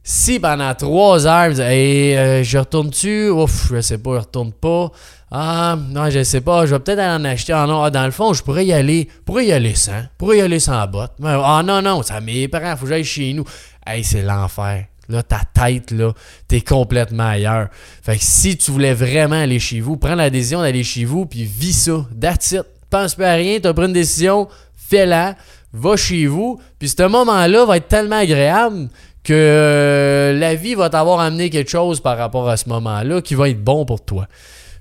Si 0.03 0.41
pendant 0.41 0.75
trois 0.75 1.27
heures, 1.27 1.61
hey, 1.61 2.17
euh, 2.17 2.43
je 2.43 2.57
retourne-tu? 2.57 3.29
Ouf, 3.29 3.69
je 3.71 3.83
sais 3.83 3.99
pas, 3.99 4.15
je 4.15 4.21
retourne 4.21 4.53
pas. 4.53 4.91
Ah, 5.31 5.77
non, 5.79 6.09
je 6.09 6.25
sais 6.25 6.41
pas, 6.41 6.65
je 6.65 6.75
vais 6.75 6.81
peut-être 6.81 6.99
aller 6.99 7.23
en 7.23 7.25
acheter. 7.27 7.53
Ah 7.53 7.67
non, 7.67 7.83
ah, 7.83 7.91
dans 7.91 8.07
le 8.07 8.11
fond, 8.11 8.33
je 8.33 8.43
pourrais 8.43 8.65
y 8.65 8.73
aller, 8.73 9.09
pourrais 9.27 9.47
y 9.47 9.53
aller 9.53 9.75
sans, 9.75 10.03
pourrais 10.17 10.39
y 10.39 10.41
aller 10.41 10.59
sans 10.59 10.85
botte. 10.87 11.13
Ah 11.23 11.63
non, 11.65 11.83
non, 11.83 12.03
ça 12.03 12.21
m'épeint, 12.21 12.75
faut 12.77 12.87
que 12.87 12.89
j'aille 12.91 13.05
chez 13.05 13.35
nous. 13.35 13.45
Hey, 13.87 14.03
c'est 14.03 14.23
l'enfer. 14.23 14.87
Là, 15.11 15.23
ta 15.23 15.41
tête, 15.53 15.91
là, 15.91 16.13
t'es 16.49 16.61
complètement 16.61 17.29
ailleurs. 17.29 17.69
Fait 18.03 18.17
que 18.17 18.23
si 18.25 18.57
tu 18.57 18.71
voulais 18.71 18.95
vraiment 18.95 19.41
aller 19.43 19.59
chez 19.59 19.81
vous, 19.81 19.97
prends 19.97 20.15
la 20.15 20.31
décision 20.31 20.63
d'aller 20.63 20.85
chez 20.85 21.05
vous, 21.05 21.27
puis 21.27 21.45
vis 21.45 21.73
ça. 21.73 22.07
That's 22.21 22.53
it. 22.53 22.65
Pense 22.89 23.15
pas 23.15 23.33
à 23.33 23.35
rien, 23.35 23.59
t'as 23.61 23.73
pris 23.73 23.87
une 23.87 23.93
décision, 23.93 24.49
fais-la, 24.77 25.37
va 25.73 25.97
chez 25.97 26.27
vous. 26.27 26.61
Puis 26.79 26.89
ce 26.89 27.03
moment-là 27.07 27.65
va 27.65 27.77
être 27.77 27.89
tellement 27.89 28.19
agréable 28.19 28.89
que 29.23 29.33
euh, 29.35 30.33
la 30.33 30.55
vie 30.55 30.75
va 30.75 30.91
t'avoir 30.91 31.21
amené 31.21 31.51
quelque 31.51 31.71
chose 31.71 32.01
par 32.01 32.17
rapport 32.17 32.49
à 32.49 32.57
ce 32.57 32.69
moment-là 32.69 33.21
qui 33.21 33.35
va 33.35 33.49
être 33.49 33.63
bon 33.63 33.85
pour 33.85 34.05
toi. 34.05 34.27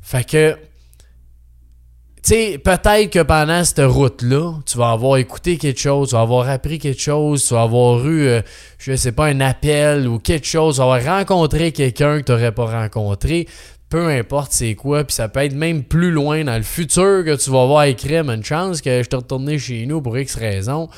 Fait 0.01 0.24
que 0.24 0.57
tu 2.21 2.33
sais, 2.33 2.57
peut-être 2.57 3.11
que 3.11 3.23
pendant 3.23 3.63
cette 3.63 3.79
route-là, 3.79 4.55
tu 4.65 4.77
vas 4.77 4.91
avoir 4.91 5.17
écouté 5.17 5.57
quelque 5.57 5.79
chose, 5.79 6.09
tu 6.09 6.15
vas 6.15 6.21
avoir 6.21 6.49
appris 6.49 6.77
quelque 6.77 6.99
chose, 6.99 7.45
tu 7.47 7.53
vas 7.53 7.61
avoir 7.61 8.05
eu, 8.05 8.27
euh, 8.27 8.41
je 8.77 8.93
sais 8.95 9.13
pas, 9.13 9.27
un 9.27 9.39
appel 9.39 10.05
ou 10.05 10.19
quelque 10.19 10.45
chose, 10.45 10.75
tu 10.75 10.79
vas 10.79 10.95
avoir 10.95 11.19
rencontré 11.19 11.71
quelqu'un 11.71 12.19
que 12.19 12.25
tu 12.25 12.31
n'aurais 12.33 12.51
pas 12.51 12.65
rencontré. 12.65 13.47
Peu 13.89 14.09
importe 14.09 14.51
c'est 14.51 14.75
quoi, 14.75 15.05
puis 15.05 15.15
ça 15.15 15.29
peut 15.29 15.39
être 15.39 15.55
même 15.55 15.83
plus 15.83 16.11
loin 16.11 16.43
dans 16.43 16.57
le 16.57 16.63
futur 16.63 17.23
que 17.25 17.35
tu 17.41 17.49
vas 17.51 17.65
voir 17.65 17.83
écrire, 17.85 18.25
mais 18.25 18.35
une 18.35 18.43
chance 18.43 18.81
que 18.81 19.01
je 19.01 19.07
te 19.07 19.15
retourné 19.15 19.57
chez 19.57 19.85
nous 19.85 20.01
pour 20.01 20.17
X 20.17 20.35
raison. 20.35 20.89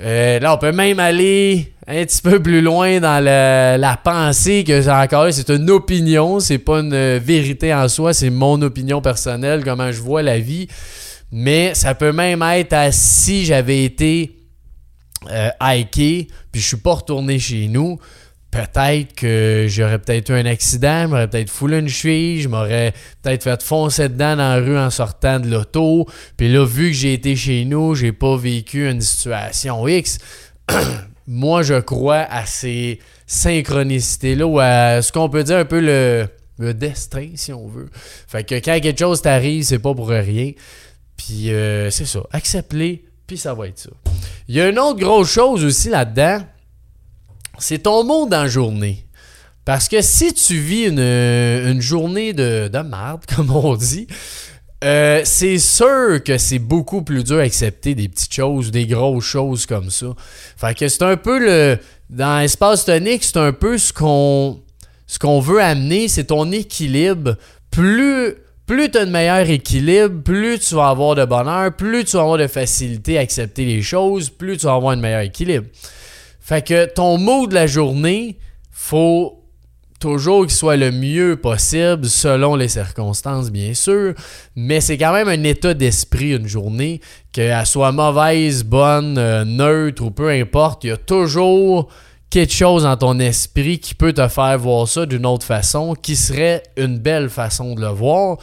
Euh, 0.00 0.40
là, 0.40 0.54
on 0.54 0.58
peut 0.58 0.72
même 0.72 0.98
aller 0.98 1.72
un 1.86 2.04
petit 2.04 2.22
peu 2.22 2.42
plus 2.42 2.60
loin 2.60 2.98
dans 2.98 3.22
la, 3.22 4.00
pensée 4.02 4.64
que 4.64 4.88
encore 4.90 5.32
c'est 5.32 5.50
une 5.50 5.70
opinion, 5.70 6.40
c'est 6.40 6.58
pas 6.58 6.80
une 6.80 7.18
vérité 7.18 7.72
en 7.74 7.88
soi, 7.88 8.12
c'est 8.12 8.30
mon 8.30 8.60
opinion 8.62 9.00
personnelle, 9.00 9.62
comment 9.62 9.92
je 9.92 10.00
vois 10.00 10.22
la 10.22 10.38
vie. 10.38 10.66
Mais 11.30 11.74
ça 11.74 11.94
peut 11.94 12.12
même 12.12 12.42
être 12.42 12.72
à 12.72 12.90
si 12.92 13.44
j'avais 13.44 13.84
été 13.84 14.36
euh, 15.30 15.50
hiké, 15.60 16.28
puis 16.50 16.60
je 16.60 16.66
suis 16.66 16.76
pas 16.76 16.94
retourné 16.94 17.38
chez 17.38 17.68
nous, 17.68 17.98
peut-être 18.54 19.14
que 19.14 19.66
j'aurais 19.68 19.98
peut-être 19.98 20.30
eu 20.30 20.34
un 20.34 20.46
accident, 20.46 21.08
j'aurais 21.08 21.28
peut-être 21.28 21.50
foulé 21.50 21.78
une 21.78 21.88
cheville, 21.88 22.40
je 22.40 22.48
m'aurais 22.48 22.94
peut-être 23.22 23.42
fait 23.42 23.62
foncer 23.62 24.08
dedans 24.08 24.36
dans 24.36 24.54
la 24.54 24.56
rue 24.56 24.78
en 24.78 24.90
sortant 24.90 25.40
de 25.40 25.48
l'auto. 25.48 26.06
Puis 26.36 26.52
là, 26.52 26.64
vu 26.64 26.90
que 26.90 26.96
j'ai 26.96 27.14
été 27.14 27.34
chez 27.34 27.64
nous, 27.64 27.96
j'ai 27.96 28.12
pas 28.12 28.36
vécu 28.36 28.88
une 28.88 29.00
situation 29.00 29.86
X. 29.88 30.18
Moi, 31.26 31.62
je 31.62 31.80
crois 31.80 32.26
à 32.30 32.46
ces 32.46 33.00
synchronicités-là 33.26 34.46
ou 34.46 34.60
à 34.60 35.02
ce 35.02 35.10
qu'on 35.10 35.28
peut 35.28 35.42
dire 35.42 35.56
un 35.56 35.64
peu 35.64 35.80
le, 35.80 36.28
destin, 36.74 37.30
si 37.34 37.52
on 37.52 37.66
veut. 37.66 37.88
Fait 38.28 38.44
que 38.44 38.54
quand 38.54 38.78
quelque 38.80 38.98
chose 38.98 39.20
t'arrive, 39.20 39.64
c'est 39.64 39.80
pas 39.80 39.94
pour 39.94 40.08
rien. 40.08 40.52
Puis 41.16 41.50
euh, 41.50 41.90
c'est 41.90 42.06
ça. 42.06 42.20
Accepte-les, 42.30 43.04
puis 43.26 43.36
ça 43.36 43.52
va 43.52 43.66
être 43.66 43.78
ça. 43.78 43.90
Il 44.46 44.54
y 44.54 44.60
a 44.60 44.68
une 44.68 44.78
autre 44.78 45.00
grosse 45.00 45.30
chose 45.30 45.64
aussi 45.64 45.88
là-dedans 45.88 46.44
c'est 47.58 47.84
ton 47.84 48.04
mot 48.04 48.28
dans 48.28 48.42
la 48.42 48.48
journée. 48.48 49.06
Parce 49.64 49.88
que 49.88 50.02
si 50.02 50.34
tu 50.34 50.58
vis 50.58 50.86
une, 50.88 51.80
journée 51.80 52.32
de, 52.32 52.68
de 52.68 52.78
merde, 52.78 53.22
comme 53.34 53.50
on 53.50 53.76
dit, 53.76 54.06
euh, 54.84 55.22
c'est 55.24 55.58
sûr 55.58 56.22
que 56.22 56.36
c'est 56.36 56.58
beaucoup 56.58 57.02
plus 57.02 57.24
dur 57.24 57.38
d'accepter 57.38 57.94
des 57.94 58.08
petites 58.08 58.34
choses, 58.34 58.70
des 58.70 58.86
grosses 58.86 59.24
choses 59.24 59.64
comme 59.64 59.90
ça. 59.90 60.08
Fait 60.56 60.76
que 60.76 60.88
c'est 60.88 61.02
un 61.02 61.16
peu 61.16 61.38
le. 61.38 61.78
Dans 62.10 62.40
l'espace 62.40 62.84
tonique, 62.84 63.24
c'est 63.24 63.38
un 63.38 63.52
peu 63.52 63.78
ce 63.78 63.92
qu'on 63.92 64.60
ce 65.06 65.18
qu'on 65.18 65.40
veut 65.40 65.60
amener, 65.62 66.08
c'est 66.08 66.24
ton 66.24 66.50
équilibre. 66.52 67.36
Plus, 67.70 68.34
plus 68.66 68.90
tu 68.90 68.98
as 68.98 69.06
de 69.06 69.10
meilleur 69.10 69.48
équilibre, 69.48 70.22
plus 70.22 70.58
tu 70.58 70.74
vas 70.74 70.88
avoir 70.88 71.14
de 71.14 71.24
bonheur, 71.24 71.74
plus 71.74 72.04
tu 72.04 72.16
vas 72.16 72.22
avoir 72.22 72.38
de 72.38 72.46
facilité 72.46 73.18
à 73.18 73.22
accepter 73.22 73.64
les 73.64 73.82
choses, 73.82 74.28
plus 74.28 74.58
tu 74.58 74.66
vas 74.66 74.74
avoir 74.74 74.92
un 74.92 74.96
meilleur 74.96 75.20
équilibre. 75.20 75.66
Fait 76.46 76.60
que 76.60 76.84
ton 76.84 77.16
mot 77.16 77.46
de 77.46 77.54
la 77.54 77.66
journée, 77.66 78.36
faut 78.70 79.42
toujours 79.98 80.42
qu'il 80.42 80.54
soit 80.54 80.76
le 80.76 80.92
mieux 80.92 81.36
possible 81.36 82.04
selon 82.04 82.54
les 82.54 82.68
circonstances, 82.68 83.50
bien 83.50 83.72
sûr. 83.72 84.12
Mais 84.54 84.82
c'est 84.82 84.98
quand 84.98 85.14
même 85.14 85.28
un 85.28 85.42
état 85.42 85.72
d'esprit, 85.72 86.36
une 86.36 86.46
journée, 86.46 87.00
qu'elle 87.32 87.64
soit 87.64 87.92
mauvaise, 87.92 88.62
bonne, 88.62 89.16
euh, 89.16 89.46
neutre 89.46 90.04
ou 90.04 90.10
peu 90.10 90.28
importe, 90.28 90.84
il 90.84 90.88
y 90.88 90.90
a 90.90 90.98
toujours 90.98 91.88
quelque 92.28 92.52
chose 92.52 92.82
dans 92.82 92.98
ton 92.98 93.20
esprit 93.20 93.78
qui 93.78 93.94
peut 93.94 94.12
te 94.12 94.28
faire 94.28 94.58
voir 94.58 94.86
ça 94.86 95.06
d'une 95.06 95.24
autre 95.24 95.46
façon, 95.46 95.94
qui 95.94 96.14
serait 96.14 96.62
une 96.76 96.98
belle 96.98 97.30
façon 97.30 97.74
de 97.74 97.80
le 97.80 97.88
voir. 97.88 98.36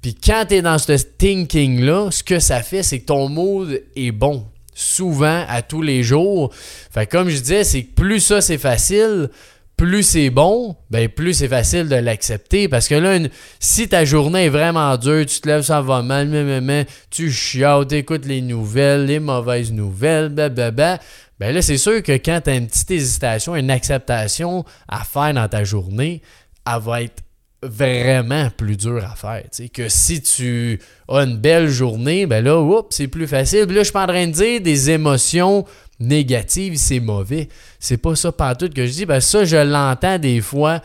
Puis 0.00 0.14
quand 0.14 0.44
tu 0.48 0.54
es 0.54 0.62
dans 0.62 0.78
ce 0.78 0.92
thinking-là, 0.92 2.12
ce 2.12 2.22
que 2.22 2.38
ça 2.38 2.62
fait, 2.62 2.84
c'est 2.84 3.00
que 3.00 3.06
ton 3.06 3.28
mood 3.28 3.82
est 3.96 4.12
bon 4.12 4.46
souvent 4.78 5.44
à 5.48 5.62
tous 5.62 5.82
les 5.82 6.02
jours. 6.02 6.52
Fait 6.54 7.06
comme 7.06 7.28
je 7.28 7.38
disais, 7.38 7.64
c'est 7.64 7.82
que 7.82 7.94
plus 7.94 8.20
ça 8.20 8.40
c'est 8.40 8.58
facile, 8.58 9.28
plus 9.76 10.02
c'est 10.02 10.30
bon, 10.30 10.76
ben 10.90 11.08
plus 11.08 11.34
c'est 11.34 11.48
facile 11.48 11.88
de 11.88 11.96
l'accepter. 11.96 12.68
Parce 12.68 12.88
que 12.88 12.94
là, 12.94 13.18
si 13.58 13.88
ta 13.88 14.04
journée 14.04 14.46
est 14.46 14.50
vraiment 14.50 14.96
dure, 14.96 15.26
tu 15.26 15.40
te 15.40 15.48
lèves, 15.48 15.62
ça 15.62 15.80
va 15.80 16.02
mal, 16.02 16.28
mais, 16.28 16.60
mais, 16.60 16.86
tu 17.10 17.30
chiates, 17.30 17.92
écoutes 17.92 18.26
les 18.26 18.40
nouvelles, 18.40 19.06
les 19.06 19.20
mauvaises 19.20 19.72
nouvelles, 19.72 20.28
blablabla. 20.28 20.98
Ben 21.40 21.54
là, 21.54 21.62
c'est 21.62 21.78
sûr 21.78 22.02
que 22.02 22.12
quand 22.12 22.40
tu 22.44 22.50
as 22.50 22.54
une 22.54 22.66
petite 22.66 22.90
hésitation, 22.90 23.54
une 23.54 23.70
acceptation 23.70 24.64
à 24.88 25.04
faire 25.04 25.34
dans 25.34 25.48
ta 25.48 25.62
journée, 25.64 26.22
elle 26.66 26.82
va 26.82 27.02
être 27.02 27.22
vraiment 27.62 28.48
plus 28.56 28.76
dur 28.76 29.04
à 29.04 29.16
faire. 29.16 29.44
Que 29.72 29.88
si 29.88 30.22
tu 30.22 30.80
as 31.08 31.22
une 31.22 31.36
belle 31.36 31.68
journée, 31.68 32.26
ben 32.26 32.44
là, 32.44 32.60
oups, 32.60 32.94
c'est 32.94 33.08
plus 33.08 33.26
facile. 33.26 33.64
Là, 33.66 33.78
je 33.78 33.84
suis 33.84 33.92
pas 33.92 34.04
en 34.04 34.08
train 34.08 34.26
de 34.26 34.32
dire 34.32 34.60
des 34.60 34.90
émotions 34.90 35.64
négatives, 36.00 36.76
c'est 36.76 37.00
mauvais. 37.00 37.48
C'est 37.80 37.96
pas 37.96 38.14
ça 38.14 38.32
tout 38.58 38.68
que 38.68 38.86
je 38.86 38.92
dis. 38.92 39.06
Ben 39.06 39.20
ça, 39.20 39.44
je 39.44 39.56
l'entends 39.56 40.18
des 40.18 40.40
fois. 40.40 40.80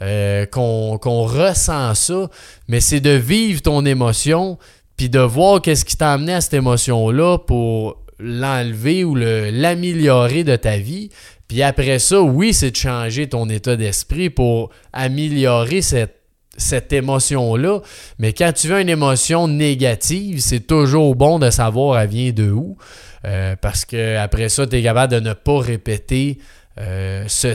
Euh, 0.00 0.46
qu'on 0.46 0.96
ressent 1.24 1.92
ça, 1.96 2.30
mais 2.68 2.78
c'est 2.78 3.00
de 3.00 3.10
vivre 3.10 3.62
ton 3.62 3.84
émotion, 3.84 4.56
puis 4.96 5.08
de 5.08 5.18
voir 5.18 5.60
qu'est-ce 5.60 5.84
qui 5.84 5.96
t'a 5.96 6.12
amené 6.12 6.34
à 6.34 6.40
cette 6.40 6.54
émotion-là 6.54 7.38
pour 7.38 8.04
l'enlever 8.20 9.02
ou 9.02 9.16
l'améliorer 9.16 10.44
de 10.44 10.54
ta 10.54 10.76
vie. 10.76 11.10
Puis 11.48 11.62
après 11.62 11.98
ça, 11.98 12.20
oui, 12.20 12.54
c'est 12.54 12.70
de 12.70 12.76
changer 12.76 13.28
ton 13.28 13.48
état 13.48 13.74
d'esprit 13.74 14.30
pour 14.30 14.70
améliorer 14.92 15.82
cette 15.82 16.17
cette 16.56 16.92
émotion-là. 16.92 17.80
Mais 18.18 18.32
quand 18.32 18.52
tu 18.52 18.68
veux 18.68 18.80
une 18.80 18.88
émotion 18.88 19.48
négative, 19.48 20.40
c'est 20.40 20.66
toujours 20.66 21.14
bon 21.14 21.38
de 21.38 21.50
savoir 21.50 22.00
elle 22.00 22.08
vient 22.08 22.32
de 22.32 22.50
où. 22.50 22.76
Euh, 23.24 23.56
parce 23.60 23.84
que 23.84 24.16
après 24.16 24.48
ça, 24.48 24.66
tu 24.66 24.76
es 24.76 24.82
capable 24.82 25.12
de 25.12 25.20
ne 25.20 25.32
pas 25.32 25.58
répéter 25.58 26.38
euh, 26.78 27.24
ce, 27.26 27.54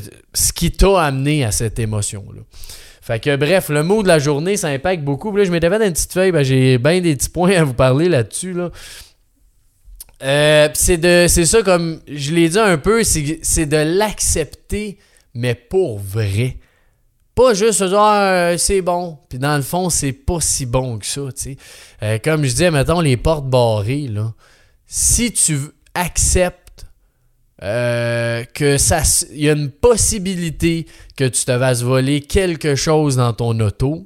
qui 0.54 0.72
t'a 0.72 1.02
amené 1.02 1.46
à 1.46 1.52
cette 1.52 1.80
émotion-là. 1.80 2.42
Fait 3.02 3.20
que 3.20 3.36
bref, 3.36 3.70
le 3.70 3.84
mot 3.84 4.02
de 4.02 4.08
la 4.08 4.20
journée, 4.20 4.58
ça 4.58 4.70
impacte 4.70 5.04
beaucoup. 5.04 5.36
là, 5.36 5.44
je 5.44 5.52
m'étais 5.52 5.70
fait 5.70 5.86
une 5.86 5.94
petite 5.94 6.14
feuille, 6.14 6.32
ben, 6.32 6.44
j'ai 6.44 6.78
bien 6.78 7.02
des 7.02 7.16
petits 7.16 7.30
points 7.30 7.52
à 7.52 7.64
vous 7.64 7.74
parler 7.74 8.08
là-dessus. 8.10 8.54
Là. 8.54 8.72
Euh, 10.24 10.70
c'est 10.74 11.28
ça 11.46 11.62
comme 11.64 12.00
je 12.08 12.32
l'ai 12.32 12.50
dit 12.50 12.60
un 12.60 12.78
peu, 12.78 13.04
c'est 13.04 13.66
de 13.66 13.78
l'accepter, 13.78 14.98
mais 15.34 15.54
pour 15.54 16.00
vrai. 16.00 16.58
Pas 17.36 17.56
juste 17.56 17.84
ah, 17.96 18.54
c'est 18.58 18.82
bon, 18.82 19.18
puis 19.28 19.40
dans 19.40 19.56
le 19.56 19.64
fond, 19.64 19.90
c'est 19.90 20.12
pas 20.12 20.40
si 20.40 20.66
bon 20.68 21.00
que 21.00 21.06
ça. 21.06 21.22
Euh, 22.04 22.20
comme 22.24 22.44
je 22.44 22.50
disais, 22.50 22.70
mettons 22.70 23.00
les 23.00 23.18
portes 23.18 23.50
barrées, 23.50 24.08
là. 24.08 24.34
Si 24.86 25.32
tu 25.32 25.58
acceptes 25.96 26.86
euh, 27.64 28.44
que 28.54 28.78
ça 28.78 29.02
y 29.32 29.50
a 29.50 29.54
une 29.54 29.72
possibilité 29.72 30.86
que 31.16 31.24
tu 31.24 31.46
te 31.46 31.58
fasses 31.58 31.82
voler 31.82 32.22
quelque 32.22 32.76
chose 32.76 33.16
dans 33.16 33.34
ton 33.34 33.60
auto, 33.60 34.06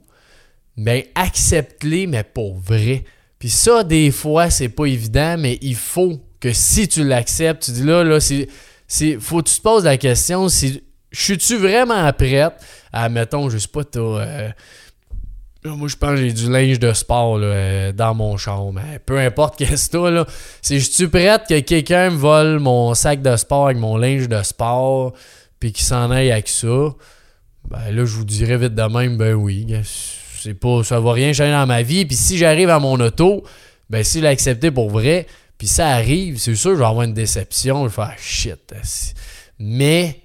ben 0.78 1.04
accepte-les, 1.16 2.08
mais 2.08 2.24
pour 2.24 2.58
vrai. 2.58 3.04
Puis 3.40 3.50
ça, 3.50 3.84
des 3.84 4.12
fois, 4.12 4.50
c'est 4.50 4.70
pas 4.70 4.86
évident, 4.86 5.36
mais 5.38 5.58
il 5.62 5.76
faut 5.76 6.22
que 6.40 6.54
si 6.54 6.88
tu 6.88 7.04
l'acceptes, 7.04 7.64
tu 7.64 7.72
dis 7.72 7.84
là, 7.84 8.04
là, 8.04 8.20
c'est. 8.20 8.48
Faut 9.20 9.42
que 9.42 9.50
tu 9.50 9.58
te 9.58 9.62
poses 9.62 9.84
la 9.84 9.98
question 9.98 10.48
si 10.48 10.82
suis-tu 11.12 11.58
vraiment 11.58 12.12
prête 12.14 12.54
à, 12.92 13.10
mettons, 13.10 13.50
je 13.50 13.58
sais 13.58 13.68
pas, 13.68 13.84
t'as. 13.84 14.00
Euh, 14.00 14.50
moi, 15.66 15.88
je 15.88 15.96
pense 15.96 16.12
que 16.12 16.18
j'ai 16.18 16.34
du 16.34 16.50
linge 16.52 16.80
de 16.80 16.94
sport 16.94 17.40
euh, 17.42 17.92
dans 17.92 18.14
mon. 18.14 18.38
Mais 18.72 19.00
peu 19.06 19.20
importe 19.20 19.58
qu'est-ce 19.58 19.90
que 19.90 19.98
là. 19.98 20.26
Si 20.62 20.80
je 20.80 20.90
suis 20.90 21.08
prête 21.08 21.44
que 21.48 21.60
quelqu'un 21.60 22.12
me 22.12 22.18
vole 22.18 22.60
mon 22.60 22.94
sac 22.94 23.22
de 23.22 23.36
sport 23.36 23.66
avec 23.66 23.78
mon 23.78 23.98
linge 23.98 24.30
de 24.30 24.42
sport, 24.44 25.14
puis 25.60 25.72
qu'il 25.72 25.86
s'en 25.86 26.12
aille 26.12 26.32
avec 26.32 26.48
ça, 26.48 26.94
ben 27.70 27.92
là, 27.92 28.06
je 28.06 28.16
vous 28.16 28.26
dirais 28.26 28.58
vite 28.58 28.76
de 28.76 28.84
même, 28.84 29.18
ben 29.18 29.34
oui. 29.34 29.68
C'est 30.40 30.54
pas, 30.54 30.84
ça 30.84 31.00
va 31.00 31.14
rien 31.14 31.34
changer 31.34 31.52
dans 31.52 31.68
ma 31.68 31.82
vie. 31.82 32.06
Puis 32.06 32.16
si 32.16 32.38
j'arrive 32.38 32.70
à 32.70 32.80
mon 32.80 33.00
auto, 33.00 33.44
ben 33.90 34.04
s'il 34.04 34.26
a 34.26 34.30
accepté 34.30 34.72
pour 34.72 34.90
vrai, 34.90 35.26
puis 35.58 35.68
ça 35.68 35.88
arrive, 35.90 36.38
c'est 36.38 36.56
sûr, 36.56 36.72
je 36.72 36.80
vais 36.80 36.86
avoir 36.86 37.04
une 37.04 37.14
déception. 37.14 37.84
Je 37.84 37.90
vais 37.90 37.96
faire 37.96 38.16
shit. 38.18 38.74
Mais 39.60 40.22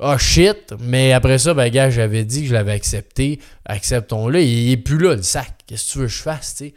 ah 0.00 0.18
shit, 0.18 0.74
mais 0.80 1.12
après 1.12 1.38
ça, 1.38 1.54
ben 1.54 1.70
gars, 1.70 1.90
j'avais 1.90 2.24
dit 2.24 2.42
que 2.42 2.48
je 2.48 2.54
l'avais 2.54 2.72
accepté. 2.72 3.40
Acceptons-le. 3.64 4.42
Il 4.42 4.70
est 4.70 4.76
plus 4.76 4.98
là, 4.98 5.14
le 5.14 5.22
sac. 5.22 5.54
Qu'est-ce 5.66 5.88
que 5.88 5.92
tu 5.92 5.98
veux 5.98 6.06
que 6.06 6.12
je 6.12 6.22
fasse, 6.22 6.56
tu 6.56 6.66
sais? 6.66 6.74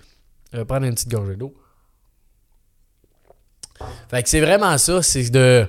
Je 0.53 0.57
vais 0.57 0.65
prendre 0.65 0.85
une 0.85 0.93
petite 0.93 1.09
gorgée 1.09 1.35
d'eau. 1.35 1.53
Fait 4.09 4.23
que 4.23 4.29
c'est 4.29 4.41
vraiment 4.41 4.77
ça, 4.77 5.01
c'est 5.01 5.29
de 5.29 5.67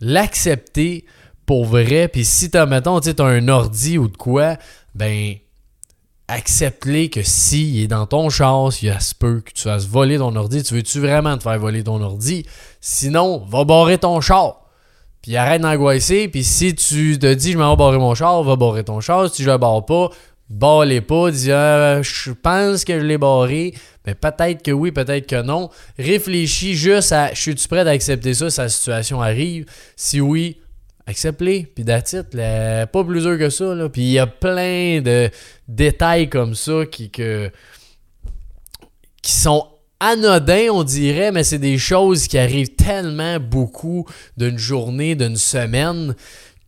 l'accepter 0.00 1.04
pour 1.46 1.64
vrai. 1.64 2.08
Puis 2.08 2.24
si 2.24 2.50
t'as, 2.50 2.66
mettons, 2.66 3.00
tu 3.00 3.10
as 3.10 3.24
un 3.24 3.48
ordi 3.48 3.98
ou 3.98 4.08
de 4.08 4.16
quoi, 4.16 4.56
ben 4.94 5.34
accepte-les 6.28 7.10
que 7.10 7.22
s'il 7.22 7.80
est 7.80 7.88
dans 7.88 8.06
ton 8.06 8.30
char, 8.30 8.70
il 8.80 8.86
y 8.86 8.90
a 8.90 9.00
ce 9.00 9.14
peu 9.14 9.40
que 9.40 9.52
tu 9.52 9.62
fasses 9.64 9.86
voler 9.86 10.18
ton 10.18 10.34
ordi, 10.36 10.62
tu 10.62 10.74
veux-tu 10.74 11.00
vraiment 11.00 11.36
te 11.36 11.42
faire 11.42 11.58
voler 11.58 11.84
ton 11.84 12.00
ordi? 12.00 12.46
Sinon, 12.80 13.44
va 13.46 13.64
barrer 13.64 13.98
ton 13.98 14.20
char. 14.20 14.61
Puis 15.22 15.36
arrête 15.36 15.62
d'angoisser. 15.62 16.28
Puis 16.28 16.44
si 16.44 16.74
tu 16.74 17.18
te 17.18 17.32
dis, 17.32 17.52
je 17.52 17.58
m'en 17.58 17.70
vais 17.70 17.76
barrer 17.76 17.98
mon 17.98 18.14
char, 18.14 18.42
va 18.42 18.56
barrer 18.56 18.84
ton 18.84 19.00
char. 19.00 19.32
Si 19.32 19.42
je 19.42 19.50
le 19.50 19.56
barre 19.56 19.86
pas, 19.86 20.10
barre 20.50 20.84
pas, 21.06 21.30
dis 21.30 21.50
ah, 21.50 22.02
je 22.02 22.32
pense 22.32 22.84
que 22.84 22.98
je 22.98 23.04
l'ai 23.04 23.18
barré, 23.18 23.74
mais 24.06 24.14
peut-être 24.14 24.62
que 24.62 24.70
oui, 24.70 24.92
peut-être 24.92 25.26
que 25.26 25.42
non. 25.42 25.70
Réfléchis 25.98 26.74
juste 26.74 27.12
à, 27.12 27.32
je 27.32 27.40
suis-tu 27.40 27.68
prêt 27.68 27.86
à 27.86 27.90
accepter 27.90 28.34
ça 28.34 28.50
si 28.50 28.60
la 28.60 28.68
situation 28.68 29.22
arrive? 29.22 29.66
Si 29.96 30.20
oui, 30.20 30.58
accepte-les, 31.06 31.66
puis 31.74 31.84
that's 31.84 32.16
pas 32.32 33.04
plus 33.04 33.22
dur 33.22 33.38
que 33.38 33.50
ça. 33.50 33.74
Puis 33.92 34.02
il 34.02 34.10
y 34.10 34.18
a 34.18 34.26
plein 34.26 35.00
de 35.00 35.30
détails 35.68 36.28
comme 36.28 36.54
ça 36.54 36.84
qui, 36.90 37.10
que, 37.10 37.50
qui 39.22 39.32
sont 39.32 39.66
anodins, 40.02 40.68
on 40.72 40.82
dirait, 40.82 41.32
mais 41.32 41.44
c'est 41.44 41.58
des 41.58 41.78
choses 41.78 42.26
qui 42.26 42.36
arrivent 42.36 42.74
tellement 42.74 43.38
beaucoup 43.38 44.06
d'une 44.36 44.58
journée, 44.58 45.14
d'une 45.14 45.36
semaine, 45.36 46.14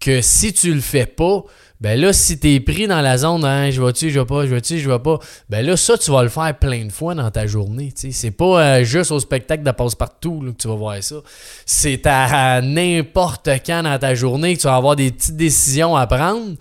que 0.00 0.20
si 0.20 0.52
tu 0.52 0.72
le 0.72 0.80
fais 0.80 1.06
pas, 1.06 1.44
ben 1.80 2.00
là, 2.00 2.12
si 2.12 2.38
pris 2.60 2.86
dans 2.86 3.00
la 3.00 3.18
zone, 3.18 3.44
hein, 3.44 3.70
je 3.70 3.82
vais-tu, 3.82 4.10
je 4.10 4.20
vais 4.20 4.24
pas, 4.24 4.46
je 4.46 4.54
vais-tu, 4.54 4.78
je 4.78 4.88
vais 4.88 4.98
pas, 4.98 5.18
ben 5.50 5.66
là, 5.66 5.76
ça, 5.76 5.98
tu 5.98 6.10
vas 6.12 6.22
le 6.22 6.28
faire 6.28 6.56
plein 6.58 6.84
de 6.84 6.92
fois 6.92 7.14
dans 7.14 7.30
ta 7.30 7.46
journée. 7.46 7.92
C'est 7.94 8.30
pas 8.30 8.78
euh, 8.78 8.84
juste 8.84 9.10
au 9.10 9.18
spectacle 9.18 9.64
de 9.64 9.70
passe-partout 9.70 10.40
que 10.40 10.62
tu 10.62 10.68
vas 10.68 10.76
voir 10.76 11.02
ça. 11.02 11.16
C'est 11.66 12.06
à, 12.06 12.62
n'importe 12.62 13.50
quand 13.66 13.82
dans 13.82 13.98
ta 13.98 14.14
journée 14.14 14.56
que 14.56 14.62
tu 14.62 14.66
vas 14.66 14.76
avoir 14.76 14.96
des 14.96 15.10
petites 15.10 15.36
décisions 15.36 15.96
à 15.96 16.06
prendre. 16.06 16.54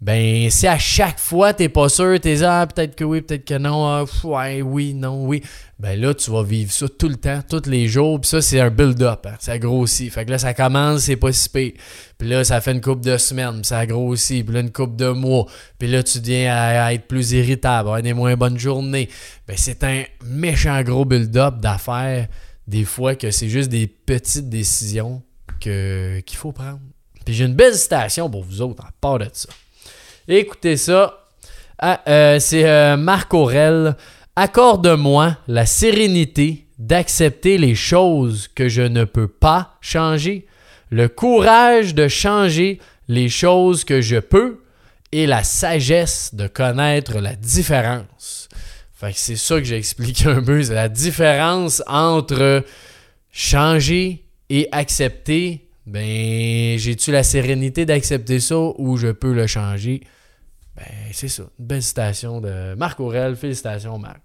Ben, 0.00 0.48
si 0.48 0.68
à 0.68 0.78
chaque 0.78 1.18
fois 1.18 1.52
t'es 1.52 1.68
pas 1.68 1.88
sûr, 1.88 2.20
t'es 2.20 2.44
ah, 2.44 2.68
peut-être 2.68 2.94
que 2.94 3.02
oui, 3.02 3.20
peut-être 3.20 3.44
que 3.44 3.58
non, 3.58 3.84
ah, 3.84 4.04
ouais, 4.22 4.62
oui, 4.62 4.94
non, 4.94 5.26
oui. 5.26 5.42
Ben 5.80 6.00
là, 6.00 6.14
tu 6.14 6.30
vas 6.30 6.44
vivre 6.44 6.70
ça 6.70 6.86
tout 6.88 7.08
le 7.08 7.16
temps, 7.16 7.40
tous 7.48 7.68
les 7.68 7.88
jours. 7.88 8.20
Puis 8.20 8.30
ça, 8.30 8.40
c'est 8.40 8.60
un 8.60 8.70
build-up. 8.70 9.26
Hein, 9.26 9.34
ça 9.40 9.58
grossit. 9.58 10.12
Fait 10.12 10.24
que 10.24 10.30
là, 10.30 10.38
ça 10.38 10.54
commence, 10.54 11.02
c'est 11.02 11.16
pas 11.16 11.32
si 11.32 11.48
pire. 11.48 11.72
Puis 12.16 12.28
là, 12.28 12.44
ça 12.44 12.60
fait 12.60 12.72
une 12.72 12.80
coupe 12.80 13.00
de 13.00 13.16
semaines, 13.16 13.64
ça 13.64 13.86
grossit. 13.86 14.44
Puis 14.44 14.54
là, 14.54 14.60
une 14.60 14.70
coupe 14.70 14.94
de 14.94 15.08
mois. 15.08 15.46
Puis 15.78 15.88
là, 15.88 16.04
tu 16.04 16.20
viens 16.20 16.54
à, 16.54 16.94
être 16.94 17.08
plus 17.08 17.32
irritable, 17.32 17.88
avoir 17.88 18.02
des 18.02 18.12
moins 18.12 18.36
bonnes 18.36 18.58
journées. 18.58 19.08
Ben, 19.48 19.56
c'est 19.56 19.82
un 19.82 20.04
méchant 20.24 20.80
gros 20.82 21.04
build-up 21.04 21.58
d'affaires. 21.58 22.28
Des 22.68 22.84
fois 22.84 23.16
que 23.16 23.32
c'est 23.32 23.48
juste 23.48 23.70
des 23.70 23.88
petites 23.88 24.48
décisions 24.48 25.22
qu'il 25.58 26.22
faut 26.34 26.52
prendre. 26.52 26.80
Puis 27.24 27.34
j'ai 27.34 27.46
une 27.46 27.54
belle 27.54 27.74
citation 27.74 28.30
pour 28.30 28.44
vous 28.44 28.62
autres 28.62 28.84
en 28.84 28.90
part 29.00 29.18
de 29.18 29.28
ça. 29.32 29.48
Écoutez 30.30 30.76
ça. 30.76 31.26
Ah, 31.78 32.02
euh, 32.06 32.38
c'est 32.38 32.68
euh, 32.68 32.98
Marc 32.98 33.32
Aurel. 33.32 33.96
Accorde-moi 34.36 35.38
la 35.48 35.64
sérénité 35.64 36.66
d'accepter 36.78 37.56
les 37.56 37.74
choses 37.74 38.46
que 38.46 38.68
je 38.68 38.82
ne 38.82 39.04
peux 39.04 39.26
pas 39.26 39.78
changer, 39.80 40.46
le 40.90 41.08
courage 41.08 41.94
de 41.94 42.08
changer 42.08 42.78
les 43.08 43.30
choses 43.30 43.84
que 43.84 44.02
je 44.02 44.18
peux 44.18 44.60
et 45.12 45.26
la 45.26 45.42
sagesse 45.44 46.34
de 46.34 46.46
connaître 46.46 47.20
la 47.20 47.34
différence. 47.34 48.50
Fait 48.92 49.12
c'est 49.14 49.36
ça 49.36 49.56
que 49.56 49.64
j'ai 49.64 49.78
expliqué 49.78 50.26
un 50.28 50.42
peu, 50.42 50.62
c'est 50.62 50.74
la 50.74 50.90
différence 50.90 51.82
entre 51.86 52.64
changer 53.32 54.26
et 54.50 54.68
accepter. 54.72 55.64
Ben, 55.86 56.78
j'ai-tu 56.78 57.12
la 57.12 57.22
sérénité 57.22 57.86
d'accepter 57.86 58.40
ça 58.40 58.58
ou 58.76 58.98
je 58.98 59.08
peux 59.08 59.32
le 59.32 59.46
changer? 59.46 60.02
Ben, 60.78 61.12
c'est 61.12 61.28
ça. 61.28 61.42
Une 61.58 61.66
belle 61.66 61.82
citation 61.82 62.40
de 62.40 62.74
Marc 62.74 63.00
Aurel. 63.00 63.34
Félicitations, 63.34 63.98
Marc. 63.98 64.20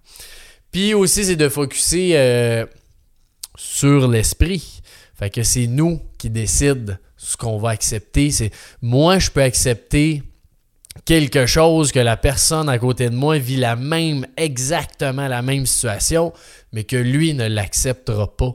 Puis 0.70 0.94
aussi, 0.94 1.24
c'est 1.24 1.36
de 1.36 1.48
focuser 1.48 2.12
euh, 2.14 2.64
sur 3.56 4.08
l'esprit. 4.08 4.82
Fait 5.14 5.30
que 5.30 5.42
c'est 5.42 5.66
nous 5.66 6.00
qui 6.18 6.30
décident 6.30 6.94
ce 7.16 7.36
qu'on 7.36 7.58
va 7.58 7.70
accepter. 7.70 8.30
C'est 8.30 8.50
moi, 8.82 9.18
je 9.18 9.30
peux 9.30 9.42
accepter 9.42 10.22
quelque 11.04 11.46
chose 11.46 11.90
que 11.90 11.98
la 11.98 12.16
personne 12.16 12.68
à 12.68 12.78
côté 12.78 13.10
de 13.10 13.14
moi 13.14 13.38
vit 13.38 13.56
la 13.56 13.74
même, 13.76 14.26
exactement 14.36 15.26
la 15.26 15.42
même 15.42 15.66
situation, 15.66 16.32
mais 16.72 16.84
que 16.84 16.96
lui 16.96 17.34
ne 17.34 17.48
l'acceptera 17.48 18.36
pas. 18.36 18.54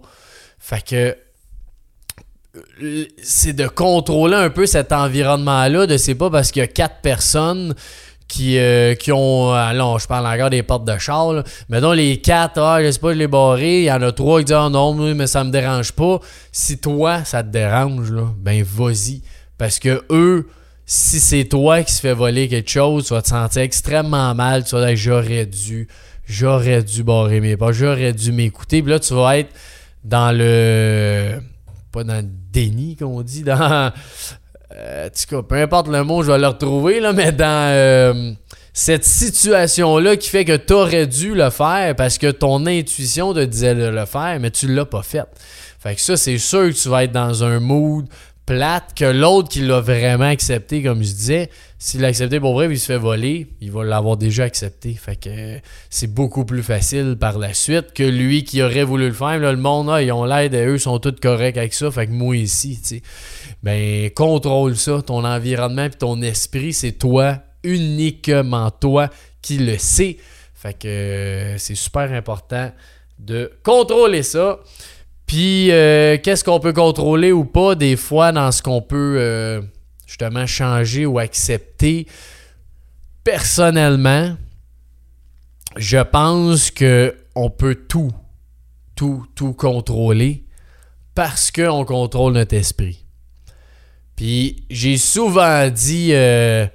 Fait 0.58 0.86
que 0.86 1.18
c'est 3.22 3.54
de 3.54 3.68
contrôler 3.68 4.36
un 4.36 4.50
peu 4.50 4.66
cet 4.66 4.92
environnement-là, 4.92 5.86
de 5.86 5.98
c'est 5.98 6.16
pas 6.16 6.30
parce 6.30 6.52
qu'il 6.52 6.62
y 6.62 6.64
a 6.64 6.68
quatre 6.68 7.02
personnes 7.02 7.76
qui, 8.30 8.58
euh, 8.58 8.96
qui 8.96 9.12
ont. 9.12 9.52
Allons, 9.52 9.98
je 9.98 10.08
parle 10.08 10.28
encore 10.28 10.50
des 10.50 10.64
portes 10.64 10.86
de 10.86 10.98
char. 10.98 11.44
Mais 11.68 11.82
donc, 11.82 11.96
les 11.96 12.22
quatre, 12.22 12.60
ah, 12.60 12.82
je 12.82 12.92
sais 12.92 13.00
pas, 13.00 13.12
je 13.14 13.18
les 13.18 13.28
barré. 13.28 13.80
Il 13.80 13.86
y 13.86 13.92
en 13.92 14.02
a 14.02 14.12
trois 14.12 14.40
qui 14.40 14.46
disent, 14.46 14.56
oh 14.56 14.70
non, 14.70 14.94
mais 14.94 15.28
ça 15.28 15.44
me 15.44 15.52
dérange 15.52 15.92
pas. 15.92 16.20
Si 16.52 16.78
toi, 16.78 17.24
ça 17.26 17.44
te 17.44 17.50
dérange, 17.50 18.12
là, 18.12 18.28
ben 18.38 18.64
vas-y. 18.64 19.22
Parce 19.58 19.80
que 19.80 20.04
eux, 20.10 20.48
si 20.86 21.20
c'est 21.20 21.46
toi 21.46 21.84
qui 21.84 21.92
se 21.92 22.02
fait 22.02 22.14
voler 22.14 22.48
quelque 22.48 22.70
chose, 22.70 23.08
tu 23.08 23.14
vas 23.14 23.22
te 23.22 23.28
sentir 23.28 23.64
extrêmement 23.64 24.34
mal. 24.36 24.64
Tu 24.64 24.76
vas 24.76 24.88
dire, 24.88 24.96
j'aurais 24.96 25.46
dû, 25.46 25.88
j'aurais 26.26 26.84
dû 26.84 27.04
barrer 27.04 27.42
mes 27.42 27.58
pas, 27.58 27.72
j'aurais 27.72 28.14
dû 28.14 28.32
m'écouter. 28.32 28.82
Puis 28.82 28.92
là, 28.92 29.00
tu 29.00 29.14
vas 29.14 29.40
être 29.40 29.54
dans 30.04 30.32
le 30.36 31.42
pas 31.92 32.04
dans 32.04 32.18
le 32.18 32.30
déni 32.52 32.96
qu'on 32.96 33.22
dit, 33.22 33.44
dans. 33.44 33.92
Euh, 34.76 35.08
en 35.08 35.10
tout 35.10 35.36
cas, 35.36 35.42
peu 35.42 35.56
importe 35.56 35.88
le 35.88 36.04
mot, 36.04 36.22
je 36.22 36.32
vais 36.32 36.38
le 36.38 36.48
retrouver, 36.48 37.00
là, 37.00 37.12
mais 37.12 37.32
dans 37.32 37.72
euh, 37.74 38.34
cette 38.72 39.04
situation-là 39.04 40.16
qui 40.16 40.30
fait 40.30 40.46
que 40.46 40.56
tu 40.56 40.74
aurais 40.74 41.08
dû 41.08 41.34
le 41.34 41.50
faire 41.50 41.96
parce 41.96 42.20
que 42.20 42.30
ton 42.30 42.68
intuition 42.68 43.34
te 43.34 43.44
disait 43.44 43.74
de 43.74 43.88
le 43.88 44.06
faire, 44.06 44.38
mais 44.40 44.52
tu 44.52 44.68
l'as 44.68 44.86
pas 44.86 45.02
fait. 45.02 45.26
Fait 45.80 45.96
que 45.96 46.02
ça, 46.02 46.18
c'est 46.18 46.38
sûr 46.38 46.70
que 46.70 46.80
tu 46.80 46.88
vas 46.88 47.06
être 47.06 47.12
dans 47.12 47.44
un 47.44 47.60
mood 47.60 48.06
plate 48.50 48.96
que 48.96 49.06
l'autre 49.06 49.48
qui 49.48 49.62
l'a 49.62 49.80
vraiment 49.80 50.26
accepté, 50.26 50.82
comme 50.82 51.04
je 51.04 51.12
disais, 51.12 51.52
s'il 51.78 52.02
l'a 52.02 52.08
accepté 52.08 52.40
pour 52.40 52.54
vrai, 52.54 52.68
il 52.68 52.80
se 52.80 52.88
fait 52.88 52.98
voler, 52.98 53.46
il 53.62 53.72
va 53.72 53.84
l'avoir 53.84 54.18
déjà 54.18 54.46
accepté. 54.46 54.96
Fait 54.96 55.16
que 55.16 55.60
c'est 55.92 56.12
beaucoup 56.12 56.46
plus 56.46 56.64
facile 56.64 57.16
par 57.20 57.38
la 57.38 57.54
suite 57.54 57.94
que 57.94 58.02
lui 58.02 58.44
qui 58.44 58.64
aurait 58.64 58.84
voulu 58.84 59.10
le 59.10 59.14
faire. 59.14 59.38
Le 59.38 59.56
monde, 59.56 59.96
ils 60.02 60.12
ont 60.12 60.26
l'aide, 60.26 60.56
eux 60.56 60.80
sont 60.80 60.98
tous 60.98 61.14
corrects 61.22 61.58
avec 61.58 61.76
ça. 61.76 61.92
Fait 61.92 62.08
que 62.08 62.12
moi 62.12 62.36
ici, 62.36 62.80
tu 62.82 62.88
sais. 62.88 63.02
Ben, 63.62 64.10
contrôle 64.16 64.76
ça, 64.76 65.04
ton 65.04 65.24
environnement 65.26 65.86
et 65.86 65.92
ton 65.92 66.20
esprit, 66.24 66.74
c'est 66.74 66.94
toi, 66.94 67.38
uniquement 67.64 68.72
toi 68.72 69.10
qui 69.44 69.60
le 69.60 69.78
sais. 69.78 70.18
Fait 70.56 70.74
que 70.74 71.54
c'est 71.60 71.76
super 71.76 72.12
important 72.14 72.72
de 73.20 73.52
contrôler 73.62 74.24
ça. 74.24 74.60
Puis, 75.30 75.70
euh, 75.70 76.18
qu'est-ce 76.18 76.44
qu'on 76.44 76.60
peut 76.60 76.74
contrôler 76.74 77.32
ou 77.32 77.46
pas 77.46 77.76
des 77.76 77.96
fois 77.98 78.32
dans 78.32 78.52
ce 78.52 78.64
qu'on 78.64 78.82
peut 78.82 79.18
euh, 79.20 79.62
justement 80.08 80.48
changer 80.48 81.06
ou 81.06 81.20
accepter? 81.20 82.08
Personnellement, 83.24 84.36
je 85.78 86.00
pense 86.00 86.72
que 86.72 87.16
on 87.36 87.52
peut 87.52 87.76
tout, 87.76 88.12
tout, 88.96 89.28
tout 89.36 89.54
contrôler 89.54 90.46
parce 91.14 91.52
qu'on 91.52 91.86
contrôle 91.86 92.34
notre 92.34 92.56
esprit. 92.56 93.06
Puis, 94.16 94.66
j'ai 94.72 94.98
souvent 94.98 95.70
dit, 95.70 96.10
euh, 96.12 96.66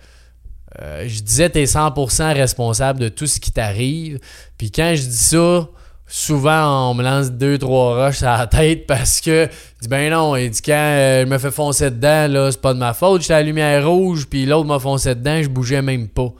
je 0.78 1.20
disais, 1.22 1.50
tu 1.50 1.58
es 1.58 1.64
100% 1.64 2.32
responsable 2.34 3.00
de 3.00 3.08
tout 3.08 3.26
ce 3.26 3.40
qui 3.40 3.50
t'arrive. 3.50 4.20
Puis 4.56 4.70
quand 4.70 4.94
je 4.94 5.02
dis 5.02 5.16
ça, 5.16 5.68
souvent 6.16 6.90
on 6.90 6.94
me 6.94 7.02
lance 7.02 7.32
deux, 7.32 7.58
trois 7.58 7.96
roches 7.96 8.22
à 8.22 8.38
la 8.38 8.46
tête 8.46 8.86
parce 8.86 9.20
que 9.20 9.46
dit 9.80 9.88
ben 9.88 10.12
non, 10.12 10.36
il 10.36 10.48
dit 10.48 10.62
quand 10.62 10.72
euh, 10.72 11.24
je 11.24 11.26
me 11.26 11.38
fais 11.38 11.50
foncer 11.50 11.90
dedans, 11.90 12.28
là, 12.28 12.52
c'est 12.52 12.60
pas 12.60 12.72
de 12.72 12.78
ma 12.78 12.94
faute, 12.94 13.22
j'étais 13.22 13.34
à 13.34 13.38
la 13.38 13.42
lumière 13.42 13.88
rouge, 13.88 14.28
puis 14.30 14.46
l'autre 14.46 14.66
m'a 14.66 14.78
foncé 14.78 15.16
dedans, 15.16 15.42
je 15.42 15.48
bougeais 15.48 15.82
même 15.82 16.06
pas. 16.06 16.32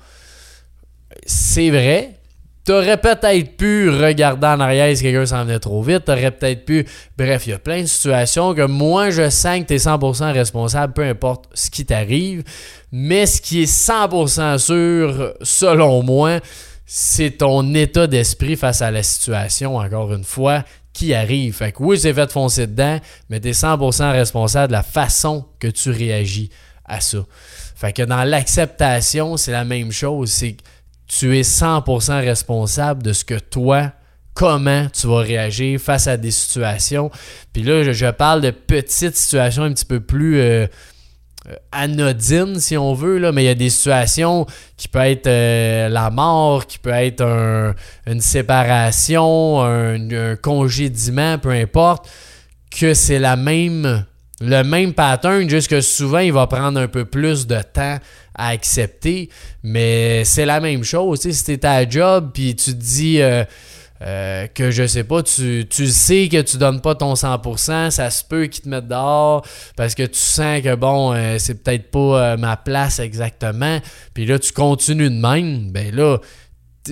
C'est 1.27 1.71
vrai. 1.71 2.21
T'aurais 2.65 2.99
peut-être 2.99 3.57
pu 3.57 3.91
regarder 3.91 4.47
en 4.47 4.61
arrière 4.61 4.97
si 4.97 5.03
quelqu'un 5.03 5.27
s'en 5.27 5.45
venait 5.45 5.59
trop 5.59 5.83
vite. 5.83 6.05
T'aurais 6.05 6.31
peut-être 6.31 6.65
pu. 6.65 6.87
Bref, 7.19 7.47
il 7.47 7.51
y 7.51 7.53
a 7.53 7.59
plein 7.59 7.83
de 7.83 7.87
situations 7.87 8.55
que 8.55 8.65
moi, 8.65 9.11
je 9.11 9.29
sens 9.29 9.59
que 9.59 9.65
t'es 9.65 9.77
100% 9.77 10.33
responsable, 10.33 10.95
peu 10.95 11.03
importe 11.03 11.47
ce 11.53 11.69
qui 11.69 11.85
t'arrive. 11.85 12.43
Mais 12.91 13.27
ce 13.27 13.43
qui 13.43 13.65
est 13.65 13.71
100% 13.71 14.57
sûr, 14.57 15.35
selon 15.43 16.03
moi, 16.03 16.41
c'est 16.87 17.39
ton 17.39 17.75
état 17.75 18.07
d'esprit 18.07 18.57
face 18.57 18.83
à 18.83 18.91
la 18.91 19.03
situation, 19.03 19.77
encore 19.77 20.13
une 20.13 20.25
fois, 20.25 20.65
qui 20.93 21.13
arrive. 21.15 21.55
Fait 21.55 21.73
que 21.73 21.83
oui, 21.83 21.99
c'est 21.99 22.15
fait 22.15 22.31
foncer 22.31 22.67
dedans, 22.67 23.01
mais 23.29 23.41
tu 23.41 23.49
es 23.49 23.53
100% 23.53 24.13
responsable 24.13 24.69
de 24.69 24.73
la 24.73 24.83
façon 24.83 25.47
que 25.59 25.69
tu 25.69 25.91
réagis 25.91 26.51
à 26.85 27.01
ça. 27.01 27.19
Fait 27.75 27.93
que 27.93 28.03
dans 28.03 28.25
l'acceptation, 28.25 29.37
c'est 29.37 29.53
la 29.53 29.65
même 29.65 29.93
chose. 29.93 30.31
C'est 30.31 30.57
tu 31.07 31.37
es 31.37 31.43
100% 31.43 32.21
responsable 32.21 33.03
de 33.03 33.13
ce 33.13 33.25
que 33.25 33.39
toi, 33.39 33.93
comment 34.35 34.87
tu 34.89 35.07
vas 35.07 35.21
réagir 35.21 35.81
face 35.81 36.07
à 36.07 36.17
des 36.17 36.31
situations. 36.31 37.11
Puis 37.53 37.63
là, 37.63 37.93
je, 37.93 38.11
parle 38.11 38.41
de 38.41 38.51
petites 38.51 39.17
situations 39.17 39.65
un 39.65 39.73
petit 39.73 39.85
peu 39.85 40.01
plus... 40.01 40.41
Euh, 40.41 40.67
anodine, 41.73 42.59
si 42.59 42.77
on 42.77 42.95
veut, 42.95 43.19
là, 43.19 43.33
mais 43.33 43.45
il 43.45 43.47
y 43.47 43.51
a 43.51 43.55
des 43.55 43.71
situations 43.71 44.47
qui 44.77 44.89
peuvent 44.89 45.03
être 45.03 45.27
euh, 45.27 45.89
la 45.89 46.11
mort, 46.11 46.67
qui 46.67 46.79
peut 46.79 46.91
être 46.91 47.75
une 48.07 48.21
séparation, 48.21 49.63
un, 49.63 50.37
congédiement, 50.37 51.39
peu 51.39 51.51
importe, 51.51 52.09
que 52.71 52.95
c'est 52.95 53.19
la 53.19 53.37
même 53.37 54.05
le 54.41 54.63
même 54.63 54.93
pattern, 54.93 55.49
juste 55.49 55.69
que 55.69 55.81
souvent, 55.81 56.19
il 56.19 56.33
va 56.33 56.47
prendre 56.47 56.81
un 56.81 56.89
peu 56.89 57.05
plus 57.05 57.47
de 57.47 57.61
temps 57.63 57.99
à 58.35 58.49
accepter. 58.49 59.29
Mais 59.63 60.25
c'est 60.25 60.45
la 60.45 60.61
même 60.61 60.83
chose. 60.83 61.21
Si 61.21 61.45
tu 61.45 61.53
es 61.53 61.65
à 61.65 61.89
job, 61.89 62.31
puis 62.35 62.57
tu 62.57 62.73
te 62.73 62.77
dis 62.77 63.23
euh, 63.23 63.45
euh, 64.05 64.47
que 64.49 64.71
je 64.71 64.87
sais 64.87 65.05
pas, 65.05 65.23
tu, 65.23 65.67
tu 65.69 65.87
sais 65.87 66.29
que 66.29 66.43
tu 66.43 66.59
donnes 66.59 66.81
pas 66.81 66.95
ton 66.95 67.15
100%, 67.15 67.91
ça 67.91 68.11
se 68.11 68.23
peut 68.23 68.47
qu'ils 68.47 68.65
te 68.65 68.69
mettent 68.69 68.89
dehors 68.89 69.47
parce 69.77 69.95
que 69.95 70.03
tu 70.03 70.19
sens 70.19 70.61
que 70.61 70.75
bon, 70.75 71.15
euh, 71.15 71.37
c'est 71.39 71.63
peut-être 71.63 71.91
pas 71.91 72.37
ma 72.37 72.57
place 72.57 72.99
exactement. 72.99 73.81
Puis 74.13 74.27
là, 74.27 74.39
tu 74.39 74.53
continues 74.53 75.11
de 75.11 75.21
même. 75.21 75.71
Ben 75.73 75.95
là, 75.95 76.19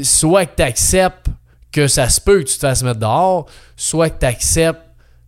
soit 0.03 0.46
que 0.46 0.57
tu 0.57 0.62
acceptes 0.62 1.27
que 1.70 1.87
ça 1.87 2.09
se 2.09 2.20
peut 2.20 2.42
que 2.42 2.48
tu 2.48 2.55
te 2.55 2.61
fasses 2.61 2.83
mettre 2.83 3.01
dehors, 3.01 3.46
soit 3.77 4.11
que 4.11 4.20
tu 4.20 4.27
acceptes 4.27 4.81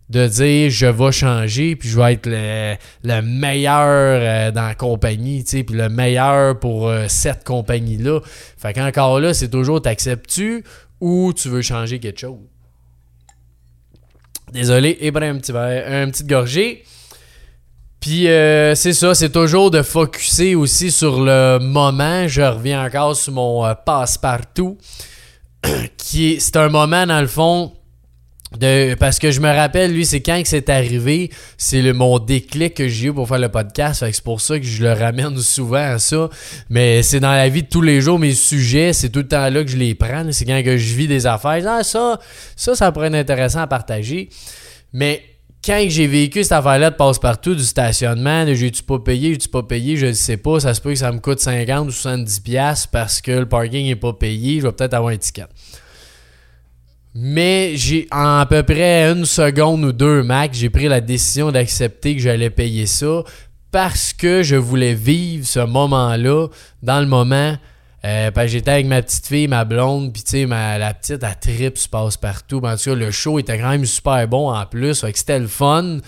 de 0.09 0.27
dire 0.27 0.69
je 0.69 0.85
vais 0.85 1.11
changer 1.11 1.75
puis 1.75 1.89
je 1.89 1.99
vais 1.99 2.13
être 2.13 2.27
le, 2.27 3.21
meilleur 3.21 3.87
euh, 3.87 4.51
dans 4.51 4.67
la 4.67 4.75
compagnie, 4.75 5.43
tu 5.43 5.63
puis 5.63 5.75
le 5.75 5.89
meilleur 5.89 6.59
pour 6.59 6.87
euh, 6.87 7.05
cette 7.07 7.43
compagnie-là. 7.43 8.19
Fait 8.57 8.73
qu'encore 8.73 9.19
là, 9.19 9.33
c'est 9.33 9.49
toujours 9.49 9.81
t'acceptes-tu 9.81 10.63
ou 10.99 11.33
tu 11.33 11.49
veux 11.49 11.61
changer 11.61 11.99
quelque 11.99 12.19
chose. 12.19 12.39
Désolé, 14.51 14.97
et 15.01 15.09
un 15.09 15.37
petit 15.37 15.51
verre, 15.51 15.91
un 15.91 16.09
petit 16.09 16.23
gorgée. 16.23 16.83
Puis 17.99 18.27
euh, 18.27 18.75
c'est 18.75 18.93
ça, 18.93 19.15
c'est 19.15 19.31
toujours 19.31 19.71
de 19.71 19.81
focuser 19.81 20.55
aussi 20.55 20.91
sur 20.91 21.23
le 21.23 21.59
moment. 21.59 22.27
Je 22.27 22.41
reviens 22.41 22.85
encore 22.85 23.15
sur 23.15 23.33
mon 23.33 23.75
passe-partout. 23.85 24.77
qui 25.97 26.33
est, 26.33 26.39
c'est 26.39 26.57
un 26.57 26.69
moment 26.69 27.05
dans 27.05 27.21
le 27.21 27.27
fond 27.27 27.73
parce 28.99 29.19
que 29.19 29.31
je 29.31 29.39
me 29.39 29.49
rappelle, 29.49 29.93
lui, 29.93 30.05
c'est 30.05 30.21
quand 30.21 30.41
que 30.41 30.47
c'est 30.47 30.69
arrivé, 30.69 31.31
c'est 31.57 31.81
le, 31.81 31.93
mon 31.93 32.19
déclic 32.19 32.75
que 32.75 32.87
j'ai 32.87 33.07
eu 33.07 33.13
pour 33.13 33.27
faire 33.27 33.39
le 33.39 33.49
podcast. 33.49 34.05
c'est 34.11 34.23
pour 34.23 34.39
ça 34.39 34.59
que 34.59 34.65
je 34.65 34.83
le 34.83 34.93
ramène 34.93 35.37
souvent 35.39 35.93
à 35.93 35.99
ça. 35.99 36.29
Mais 36.69 37.03
c'est 37.03 37.19
dans 37.19 37.31
la 37.31 37.49
vie 37.49 37.63
de 37.63 37.67
tous 37.67 37.81
les 37.81 38.01
jours, 38.01 38.19
mes 38.19 38.33
sujets, 38.33 38.93
c'est 38.93 39.09
tout 39.09 39.19
le 39.19 39.27
temps 39.27 39.49
là 39.49 39.63
que 39.63 39.69
je 39.69 39.77
les 39.77 39.95
prends. 39.95 40.31
C'est 40.31 40.45
quand 40.45 40.61
que 40.63 40.77
je 40.77 40.95
vis 40.95 41.07
des 41.07 41.25
affaires. 41.25 41.63
Ah, 41.67 41.83
ça, 41.83 42.19
ça, 42.55 42.75
ça 42.75 42.91
pourrait 42.91 43.07
être 43.07 43.15
intéressant 43.15 43.59
à 43.61 43.67
partager. 43.67 44.29
Mais 44.93 45.21
quand 45.65 45.83
j'ai 45.87 46.05
vécu 46.05 46.43
cette 46.43 46.51
affaire-là 46.51 46.91
de 46.91 46.95
passe-partout, 46.95 47.55
du 47.55 47.63
stationnement, 47.63 48.45
j'ai-tu 48.53 48.83
pas 48.83 48.99
payé, 48.99 49.31
j'ai-tu 49.31 49.49
pas 49.49 49.63
payé, 49.63 49.97
je 49.97 50.05
ne 50.05 50.13
sais 50.13 50.37
pas. 50.37 50.59
Ça 50.59 50.73
se 50.75 50.79
peut 50.79 50.91
que 50.91 50.95
ça 50.99 51.11
me 51.11 51.19
coûte 51.19 51.39
50 51.39 51.87
ou 51.87 51.91
70$ 51.91 52.87
parce 52.91 53.19
que 53.19 53.31
le 53.31 53.47
parking 53.47 53.87
n'est 53.87 53.95
pas 53.95 54.13
payé. 54.13 54.59
Je 54.59 54.67
vais 54.67 54.71
peut-être 54.71 54.93
avoir 54.93 55.11
un 55.11 55.17
ticket. 55.17 55.47
Mais 57.17 57.77
j'ai 57.77 58.09
en 58.11 58.39
à 58.39 58.45
peu 58.45 58.61
près 58.61 59.09
une 59.09 59.23
seconde 59.23 59.85
ou 59.85 59.93
deux 59.93 60.21
max, 60.21 60.57
j'ai 60.57 60.69
pris 60.69 60.89
la 60.89 60.99
décision 60.99 61.49
d'accepter 61.49 62.13
que 62.13 62.21
j'allais 62.21 62.49
payer 62.49 62.85
ça 62.87 63.23
parce 63.71 64.11
que 64.11 64.43
je 64.43 64.57
voulais 64.57 64.93
vivre 64.93 65.45
ce 65.45 65.61
moment-là 65.61 66.47
dans 66.83 66.99
le 66.99 67.05
moment. 67.05 67.55
Euh, 68.03 68.31
j'étais 68.47 68.71
avec 68.71 68.85
ma 68.85 69.01
petite 69.01 69.27
fille, 69.27 69.47
ma 69.47 69.63
blonde, 69.63 70.11
puis 70.11 70.23
tu 70.23 70.31
sais, 70.31 70.45
la 70.45 70.93
petite, 70.93 71.23
elle 71.23 71.55
trip 71.55 71.77
se 71.77 71.87
passe 71.87 72.17
partout. 72.17 72.57
En 72.57 72.75
tout 72.75 72.83
cas, 72.83 72.95
le 72.95 73.11
show 73.11 73.39
était 73.39 73.59
quand 73.59 73.69
même 73.69 73.85
super 73.85 74.27
bon 74.27 74.53
en 74.53 74.65
plus, 74.65 75.05
c'était 75.13 75.39
le 75.39 75.47
fun. 75.47 75.99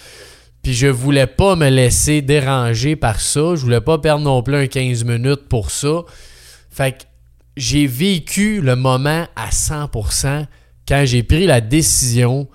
Puis 0.61 0.73
je 0.73 0.87
voulais 0.87 1.27
pas 1.27 1.55
me 1.55 1.69
laisser 1.69 2.21
déranger 2.21 2.97
par 2.97 3.21
ça. 3.21 3.55
Je 3.55 3.61
voulais 3.61 3.79
pas 3.79 3.97
perdre 3.97 4.25
non 4.25 4.43
plus 4.43 4.55
un 4.55 4.67
15 4.67 5.05
minutes 5.05 5.47
pour 5.47 5.71
ça. 5.71 6.01
Fait 6.69 6.91
que 6.91 7.03
j'ai 7.55 7.87
vécu 7.87 8.59
le 8.59 8.75
moment 8.75 9.25
à 9.37 9.49
100% 9.49 10.45
quand 10.87 11.03
j'ai 11.05 11.23
pris 11.23 11.45
la 11.45 11.61
décision 11.61 12.47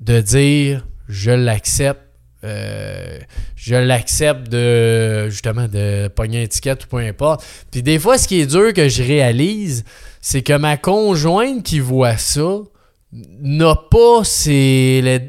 de 0.00 0.20
dire 0.20 0.86
je 1.08 1.30
l'accepte, 1.30 2.00
euh, 2.44 3.18
je 3.56 3.74
l'accepte 3.74 4.48
de 4.48 5.28
justement 5.28 5.66
de 5.68 6.08
pogner 6.08 6.44
étiquette 6.44 6.84
ou 6.84 6.88
peu 6.88 6.98
importe. 6.98 7.44
Puis 7.70 7.82
des 7.82 7.98
fois, 7.98 8.16
ce 8.16 8.28
qui 8.28 8.40
est 8.40 8.46
dur 8.46 8.72
que 8.72 8.88
je 8.88 9.02
réalise, 9.02 9.84
c'est 10.20 10.42
que 10.42 10.56
ma 10.56 10.76
conjointe 10.76 11.62
qui 11.62 11.80
voit 11.80 12.16
ça 12.16 12.60
n'a 13.12 13.74
pas 13.74 14.22
c'est 14.22 15.20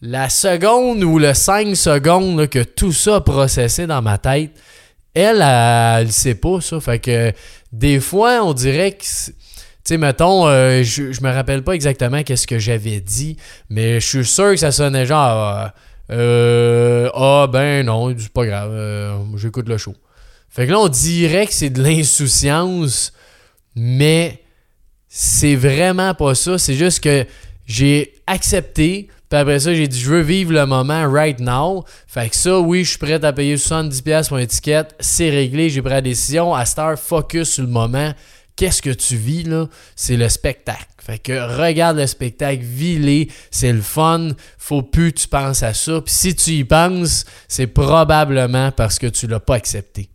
la 0.00 0.28
seconde 0.28 1.02
ou 1.02 1.18
le 1.18 1.34
5 1.34 1.74
secondes 1.74 2.46
que 2.48 2.62
tout 2.62 2.92
ça 2.92 3.16
a 3.16 3.20
processé 3.20 3.86
dans 3.86 4.02
ma 4.02 4.18
tête. 4.18 4.52
Elle, 5.14 5.42
elle, 5.42 6.06
ne 6.06 6.12
sait 6.12 6.34
pas 6.34 6.60
ça. 6.60 6.78
Fait 6.78 6.98
que 6.98 7.32
des 7.72 8.00
fois, 8.00 8.44
on 8.44 8.52
dirait 8.52 8.92
que 8.92 9.04
sais, 9.88 9.98
mettons, 9.98 10.46
euh, 10.46 10.82
je, 10.82 11.12
je 11.12 11.20
me 11.22 11.30
rappelle 11.30 11.62
pas 11.62 11.72
exactement 11.72 12.22
qu'est-ce 12.22 12.46
que 12.46 12.58
j'avais 12.58 13.00
dit, 13.00 13.36
mais 13.70 14.00
je 14.00 14.06
suis 14.06 14.24
sûr 14.24 14.50
que 14.50 14.56
ça 14.56 14.72
sonnait 14.72 15.06
genre 15.06 15.70
euh, 16.10 17.08
Ah 17.14 17.46
ben 17.50 17.84
non, 17.84 18.14
c'est 18.16 18.32
pas 18.32 18.46
grave, 18.46 18.70
euh, 18.72 19.16
j'écoute 19.36 19.68
le 19.68 19.78
show. 19.78 19.94
Fait 20.48 20.66
que 20.66 20.72
là, 20.72 20.80
on 20.80 20.88
dirait 20.88 21.46
que 21.46 21.52
c'est 21.52 21.70
de 21.70 21.82
l'insouciance, 21.82 23.12
mais 23.74 24.42
c'est 25.08 25.56
vraiment 25.56 26.14
pas 26.14 26.34
ça. 26.34 26.58
C'est 26.58 26.74
juste 26.74 27.00
que 27.00 27.26
j'ai 27.66 28.14
accepté, 28.26 29.08
puis 29.28 29.38
après 29.38 29.60
ça, 29.60 29.74
j'ai 29.74 29.88
dit 29.88 30.00
je 30.00 30.08
veux 30.08 30.20
vivre 30.20 30.52
le 30.52 30.64
moment 30.64 31.10
right 31.10 31.40
now. 31.40 31.84
Fait 32.06 32.30
que 32.30 32.36
ça, 32.36 32.58
oui, 32.58 32.84
je 32.84 32.90
suis 32.90 32.98
prêt 32.98 33.22
à 33.24 33.32
payer 33.32 33.56
70$ 33.56 34.28
pour 34.28 34.38
une 34.38 34.44
étiquette, 34.44 34.94
c'est 35.00 35.30
réglé, 35.30 35.68
j'ai 35.68 35.82
pris 35.82 35.92
la 35.92 36.00
décision. 36.00 36.54
À 36.54 36.64
Star, 36.64 36.98
focus 36.98 37.50
sur 37.50 37.64
le 37.64 37.70
moment 37.70 38.12
qu'est-ce 38.56 38.82
que 38.82 38.90
tu 38.90 39.16
vis 39.16 39.44
là, 39.44 39.68
c'est 39.94 40.16
le 40.16 40.28
spectacle. 40.28 40.86
Fait 40.98 41.18
que 41.18 41.56
regarde 41.60 41.98
le 41.98 42.06
spectacle, 42.06 42.62
vis 42.64 43.28
c'est 43.50 43.72
le 43.72 43.80
fun, 43.80 44.30
faut 44.58 44.82
plus 44.82 45.12
tu 45.12 45.28
penses 45.28 45.62
à 45.62 45.72
ça. 45.72 46.00
Puis 46.00 46.14
si 46.14 46.34
tu 46.34 46.50
y 46.50 46.64
penses, 46.64 47.24
c'est 47.46 47.68
probablement 47.68 48.72
parce 48.72 48.98
que 48.98 49.06
tu 49.06 49.28
l'as 49.28 49.38
pas 49.38 49.54
accepté. 49.54 50.08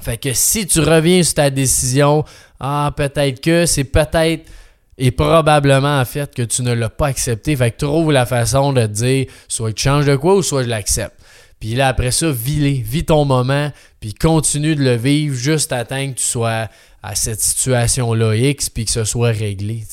Fait 0.00 0.16
que 0.16 0.32
si 0.32 0.66
tu 0.66 0.80
reviens 0.80 1.22
sur 1.22 1.34
ta 1.34 1.50
décision, 1.50 2.24
ah 2.58 2.92
peut-être 2.96 3.40
que 3.40 3.66
c'est 3.66 3.84
peut-être 3.84 4.50
et 4.96 5.10
probablement 5.10 6.00
en 6.00 6.04
fait 6.04 6.34
que 6.34 6.42
tu 6.42 6.62
ne 6.62 6.72
l'as 6.72 6.88
pas 6.90 7.08
accepté. 7.08 7.56
Fait 7.56 7.70
que 7.70 7.78
trouve 7.78 8.12
la 8.12 8.26
façon 8.26 8.72
de 8.72 8.86
dire 8.86 9.26
soit 9.48 9.72
tu 9.72 9.82
changes 9.82 10.06
de 10.06 10.16
quoi 10.16 10.36
ou 10.36 10.42
soit 10.42 10.62
je 10.62 10.68
l'accepte. 10.68 11.16
Puis 11.58 11.74
là, 11.74 11.88
après 11.88 12.10
ça, 12.10 12.30
vis 12.30 12.80
vis 12.80 13.04
ton 13.04 13.26
moment, 13.26 13.70
puis 14.00 14.14
continue 14.14 14.74
de 14.74 14.82
le 14.82 14.96
vivre 14.96 15.36
juste 15.36 15.72
à 15.72 15.84
temps 15.84 16.08
que 16.08 16.18
tu 16.18 16.24
sois 16.24 16.68
à 17.02 17.14
cette 17.14 17.40
situation-là 17.40 18.36
X, 18.36 18.70
puis 18.70 18.84
que 18.84 18.90
ce 18.90 19.04
soit 19.04 19.30
réglé. 19.30 19.84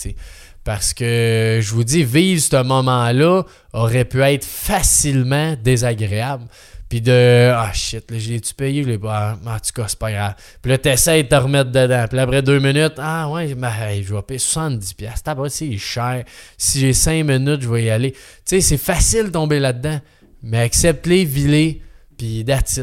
Parce 0.63 0.93
que 0.93 1.59
je 1.61 1.73
vous 1.73 1.83
dis, 1.83 2.03
vivre 2.03 2.41
ce 2.41 2.61
moment-là 2.61 3.43
aurait 3.73 4.05
pu 4.05 4.21
être 4.21 4.45
facilement 4.45 5.55
désagréable. 5.63 6.45
Puis 6.89 7.01
de 7.01 7.51
Ah 7.53 7.71
shit, 7.73 8.05
j'ai-tu 8.13 8.53
payé? 8.53 8.83
Je 8.83 8.87
l'ai 8.87 8.97
pas. 8.97 9.37
Ah, 9.45 9.55
en 9.55 9.59
tout 9.59 9.71
cas, 9.75 9.87
c'est 9.87 9.99
pas 9.99 10.11
grave. 10.11 10.35
Puis 10.61 10.71
là, 10.71 10.77
t'essayes 10.77 11.23
de 11.23 11.29
te 11.29 11.35
remettre 11.35 11.71
dedans. 11.71 12.05
Puis 12.09 12.19
après 12.19 12.41
deux 12.41 12.59
minutes, 12.59 12.93
ah 12.97 13.29
ouais, 13.29 13.49
je 13.49 14.13
vais 14.13 14.21
payer 14.21 14.39
70$. 14.39 15.13
T'as 15.23 15.49
c'est 15.49 15.77
cher. 15.77 16.23
Si 16.57 16.79
j'ai 16.79 16.93
cinq 16.93 17.25
minutes, 17.25 17.61
je 17.61 17.69
vais 17.69 17.83
y 17.83 17.89
aller. 17.89 18.11
Tu 18.11 18.19
sais, 18.45 18.61
c'est 18.61 18.77
facile 18.77 19.25
de 19.25 19.31
tomber 19.31 19.59
là-dedans. 19.59 19.99
Mais 20.43 20.59
accepte-les, 20.59 21.25
vis-les, 21.25 21.81
puis 22.17 22.45
that's. 22.45 22.79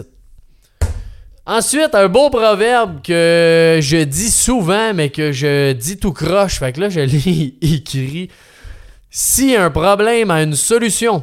Ensuite, 1.47 1.95
un 1.95 2.09
beau 2.09 2.31
proverbe 2.31 3.03
que 3.03 3.79
je 3.83 4.05
dis 4.05 4.31
souvent, 4.31 4.95
mais 4.95 5.11
que 5.11 5.31
je 5.31 5.73
dis 5.73 5.99
tout 5.99 6.13
croche. 6.13 6.59
Fait 6.59 6.73
que 6.73 6.81
là, 6.81 6.89
je 6.89 7.01
l'ai 7.01 7.55
écrit. 7.61 8.31
Si 9.11 9.55
un 9.55 9.71
problème 9.71 10.31
a 10.31 10.43
une 10.43 10.57
solution, 10.57 11.23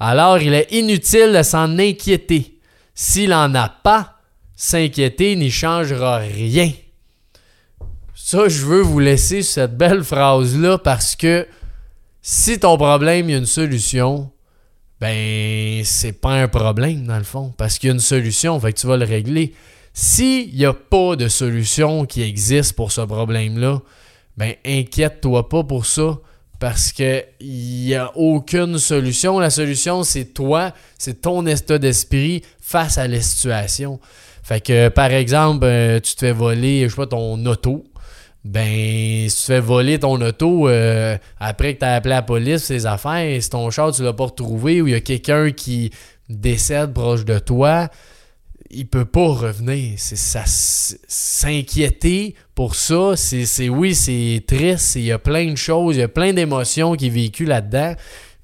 alors 0.00 0.38
il 0.38 0.52
est 0.52 0.72
inutile 0.72 1.32
de 1.32 1.42
s'en 1.42 1.78
inquiéter. 1.78 2.58
S'il 2.94 3.30
n'en 3.30 3.54
a 3.54 3.68
pas, 3.68 4.18
s'inquiéter 4.56 5.36
n'y 5.36 5.50
changera 5.50 6.18
rien. 6.18 6.72
Ça, 8.14 8.48
je 8.48 8.66
veux 8.66 8.82
vous 8.82 8.98
laisser 8.98 9.42
cette 9.42 9.76
belle 9.76 10.02
phrase-là 10.02 10.78
parce 10.78 11.14
que 11.14 11.46
si 12.20 12.58
ton 12.58 12.76
problème 12.76 13.28
a 13.28 13.36
une 13.36 13.46
solution, 13.46 14.30
ben 15.02 15.82
c'est 15.84 16.12
pas 16.12 16.34
un 16.34 16.46
problème 16.46 17.08
dans 17.08 17.18
le 17.18 17.24
fond, 17.24 17.52
parce 17.56 17.80
qu'il 17.80 17.88
y 17.88 17.90
a 17.90 17.94
une 17.94 17.98
solution, 17.98 18.60
fait 18.60 18.72
que 18.72 18.78
tu 18.78 18.86
vas 18.86 18.96
le 18.96 19.04
régler. 19.04 19.52
S'il 19.92 20.54
n'y 20.54 20.64
a 20.64 20.72
pas 20.72 21.16
de 21.16 21.26
solution 21.26 22.06
qui 22.06 22.22
existe 22.22 22.74
pour 22.74 22.92
ce 22.92 23.00
problème-là, 23.00 23.82
ben 24.36 24.54
inquiète-toi 24.64 25.48
pas 25.48 25.64
pour 25.64 25.86
ça, 25.86 26.20
parce 26.60 26.92
qu'il 26.92 27.24
n'y 27.40 27.96
a 27.96 28.16
aucune 28.16 28.78
solution. 28.78 29.40
La 29.40 29.50
solution, 29.50 30.04
c'est 30.04 30.26
toi, 30.26 30.72
c'est 30.96 31.22
ton 31.22 31.44
état 31.46 31.78
d'esprit 31.78 32.44
face 32.60 32.96
à 32.96 33.08
la 33.08 33.20
situation. 33.20 33.98
Fait 34.44 34.60
que, 34.60 34.88
par 34.88 35.10
exemple, 35.10 35.64
euh, 35.64 35.98
tu 35.98 36.14
te 36.14 36.20
fais 36.20 36.32
voler, 36.32 36.84
je 36.84 36.90
sais 36.90 36.94
pas, 36.94 37.08
ton 37.08 37.44
auto 37.46 37.82
ben, 38.44 39.28
si 39.28 39.36
tu 39.36 39.42
fais 39.44 39.60
voler 39.60 40.00
ton 40.00 40.20
auto 40.20 40.68
euh, 40.68 41.16
après 41.38 41.74
que 41.74 41.80
tu 41.80 41.84
as 41.84 41.94
appelé 41.94 42.14
la 42.14 42.22
police, 42.22 42.64
ces 42.64 42.86
affaires, 42.86 43.40
si 43.40 43.48
ton 43.48 43.70
char, 43.70 43.92
tu 43.92 44.02
l'as 44.02 44.12
pas 44.12 44.24
retrouvé 44.24 44.82
ou 44.82 44.88
il 44.88 44.92
y 44.92 44.96
a 44.96 45.00
quelqu'un 45.00 45.52
qui 45.52 45.92
décède 46.28 46.92
proche 46.92 47.24
de 47.24 47.38
toi, 47.38 47.88
il 48.70 48.88
peut 48.88 49.04
pas 49.04 49.28
revenir. 49.28 49.96
S'inquiéter 51.06 52.34
pour 52.54 52.74
ça, 52.74 53.12
c'est 53.16 53.68
oui, 53.68 53.94
c'est 53.94 54.42
triste, 54.46 54.96
il 54.96 55.04
y 55.04 55.12
a 55.12 55.18
plein 55.18 55.52
de 55.52 55.56
choses, 55.56 55.96
il 55.96 56.00
y 56.00 56.02
a 56.02 56.08
plein 56.08 56.32
d'émotions 56.32 56.96
qui 56.96 57.10
véhiculent 57.10 57.48
là-dedans, 57.48 57.94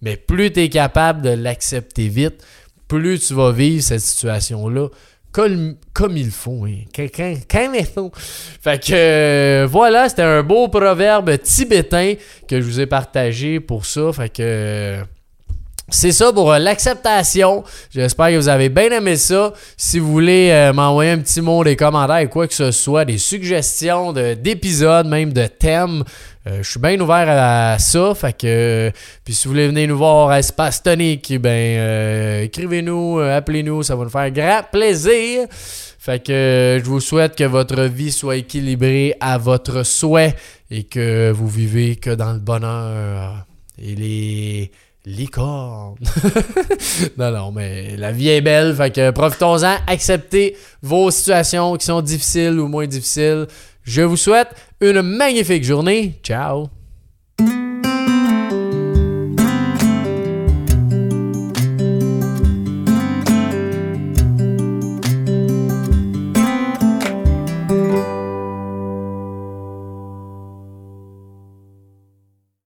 Mais 0.01 0.17
plus 0.17 0.53
tu 0.53 0.61
es 0.61 0.69
capable 0.69 1.23
de 1.23 1.31
l'accepter 1.31 2.07
vite, 2.09 2.45
plus 2.87 3.19
tu 3.27 3.35
vas 3.35 3.51
vivre 3.51 3.83
cette 3.83 4.01
situation-là 4.01 4.89
comme, 5.33 5.77
comme 5.93 6.17
il 6.17 6.31
faut. 6.31 6.65
Hein. 6.65 6.85
Quand, 6.95 7.73
il 7.75 7.87
faut. 7.87 8.11
Fait 8.15 8.83
que 8.83 8.93
euh, 8.93 9.67
voilà, 9.71 10.09
c'était 10.09 10.23
un 10.23 10.43
beau 10.43 10.69
proverbe 10.69 11.39
tibétain 11.39 12.15
que 12.47 12.61
je 12.61 12.67
vous 12.67 12.81
ai 12.81 12.87
partagé 12.87 13.61
pour 13.61 13.87
ça. 13.87 14.13
Fait 14.13 14.29
que. 14.29 15.03
C'est 15.91 16.13
ça 16.13 16.33
pour 16.35 16.53
euh, 16.53 16.59
l'acceptation. 16.59 17.65
J'espère 17.91 18.29
que 18.29 18.37
vous 18.37 18.49
avez 18.49 18.69
bien 18.69 18.91
aimé 18.91 19.17
ça. 19.17 19.55
Si 19.77 19.99
vous 19.99 20.13
voulez 20.13 20.51
euh, 20.51 20.73
m'envoyer 20.75 21.13
un 21.13 21.19
petit 21.19 21.41
mot, 21.41 21.65
des 21.65 21.77
commentaires, 21.77 22.29
quoi 22.29 22.47
que 22.47 22.53
ce 22.53 22.71
soit, 22.73 23.07
des 23.07 23.17
suggestions 23.17 24.13
d'épisodes, 24.13 25.07
même 25.07 25.33
de 25.33 25.47
thèmes, 25.47 26.05
euh, 26.47 26.59
je 26.63 26.71
suis 26.71 26.81
bien 26.81 27.01
ouvert 27.01 27.27
à, 27.29 27.79
ça. 27.79 28.15
Fait 28.15 28.37
que, 28.37 28.93
puis 29.25 29.33
si 29.33 29.49
vous 29.49 29.55
voulez 29.55 29.69
venir 29.69 29.89
nous 29.89 29.97
voir 29.97 30.29
à 30.29 30.41
Espace 30.41 30.83
Tonic, 30.83 31.35
ben, 31.41 32.43
écrivez-nous, 32.43 33.21
appelez-nous, 33.21 33.83
ça 33.83 33.97
va 33.97 34.05
nous 34.05 34.11
faire 34.11 34.31
grand 34.31 34.61
plaisir. 34.71 35.47
Fait 35.51 36.23
que 36.23 36.81
je 36.83 36.89
vous 36.89 37.01
souhaite 37.01 37.35
que 37.35 37.45
votre 37.45 37.83
vie 37.85 38.13
soit 38.13 38.37
équilibrée 38.37 39.15
à 39.21 39.39
votre 39.39 39.85
souhait 39.85 40.37
et 40.71 40.85
que 40.85 41.31
vous 41.31 41.49
vivez 41.49 41.97
que 41.97 42.11
dans 42.11 42.33
le 42.35 42.39
bonheur 42.39 43.47
et 43.79 43.95
les 43.95 44.71
licornes. 45.09 45.97
non, 47.19 47.31
non, 47.33 47.53
mais 47.53 47.97
la 47.97 48.13
vie 48.13 48.29
est 48.29 48.41
belle, 48.41 48.75
fait 48.75 48.95
que 48.95 49.11
profitons-en, 49.11 49.77
acceptez 49.87 50.57
vos 50.83 51.11
situations 51.11 51.77
qui 51.77 51.87
sont 51.87 52.03
difficiles 52.03 52.61
ou 52.61 52.69
moins 52.69 52.87
difficiles. 52.87 53.47
Je 53.83 54.03
vous 54.03 54.17
souhaite 54.17 54.51
une 54.81 55.03
magnifique 55.03 55.65
journée. 55.65 56.21
Ciao 56.23 56.69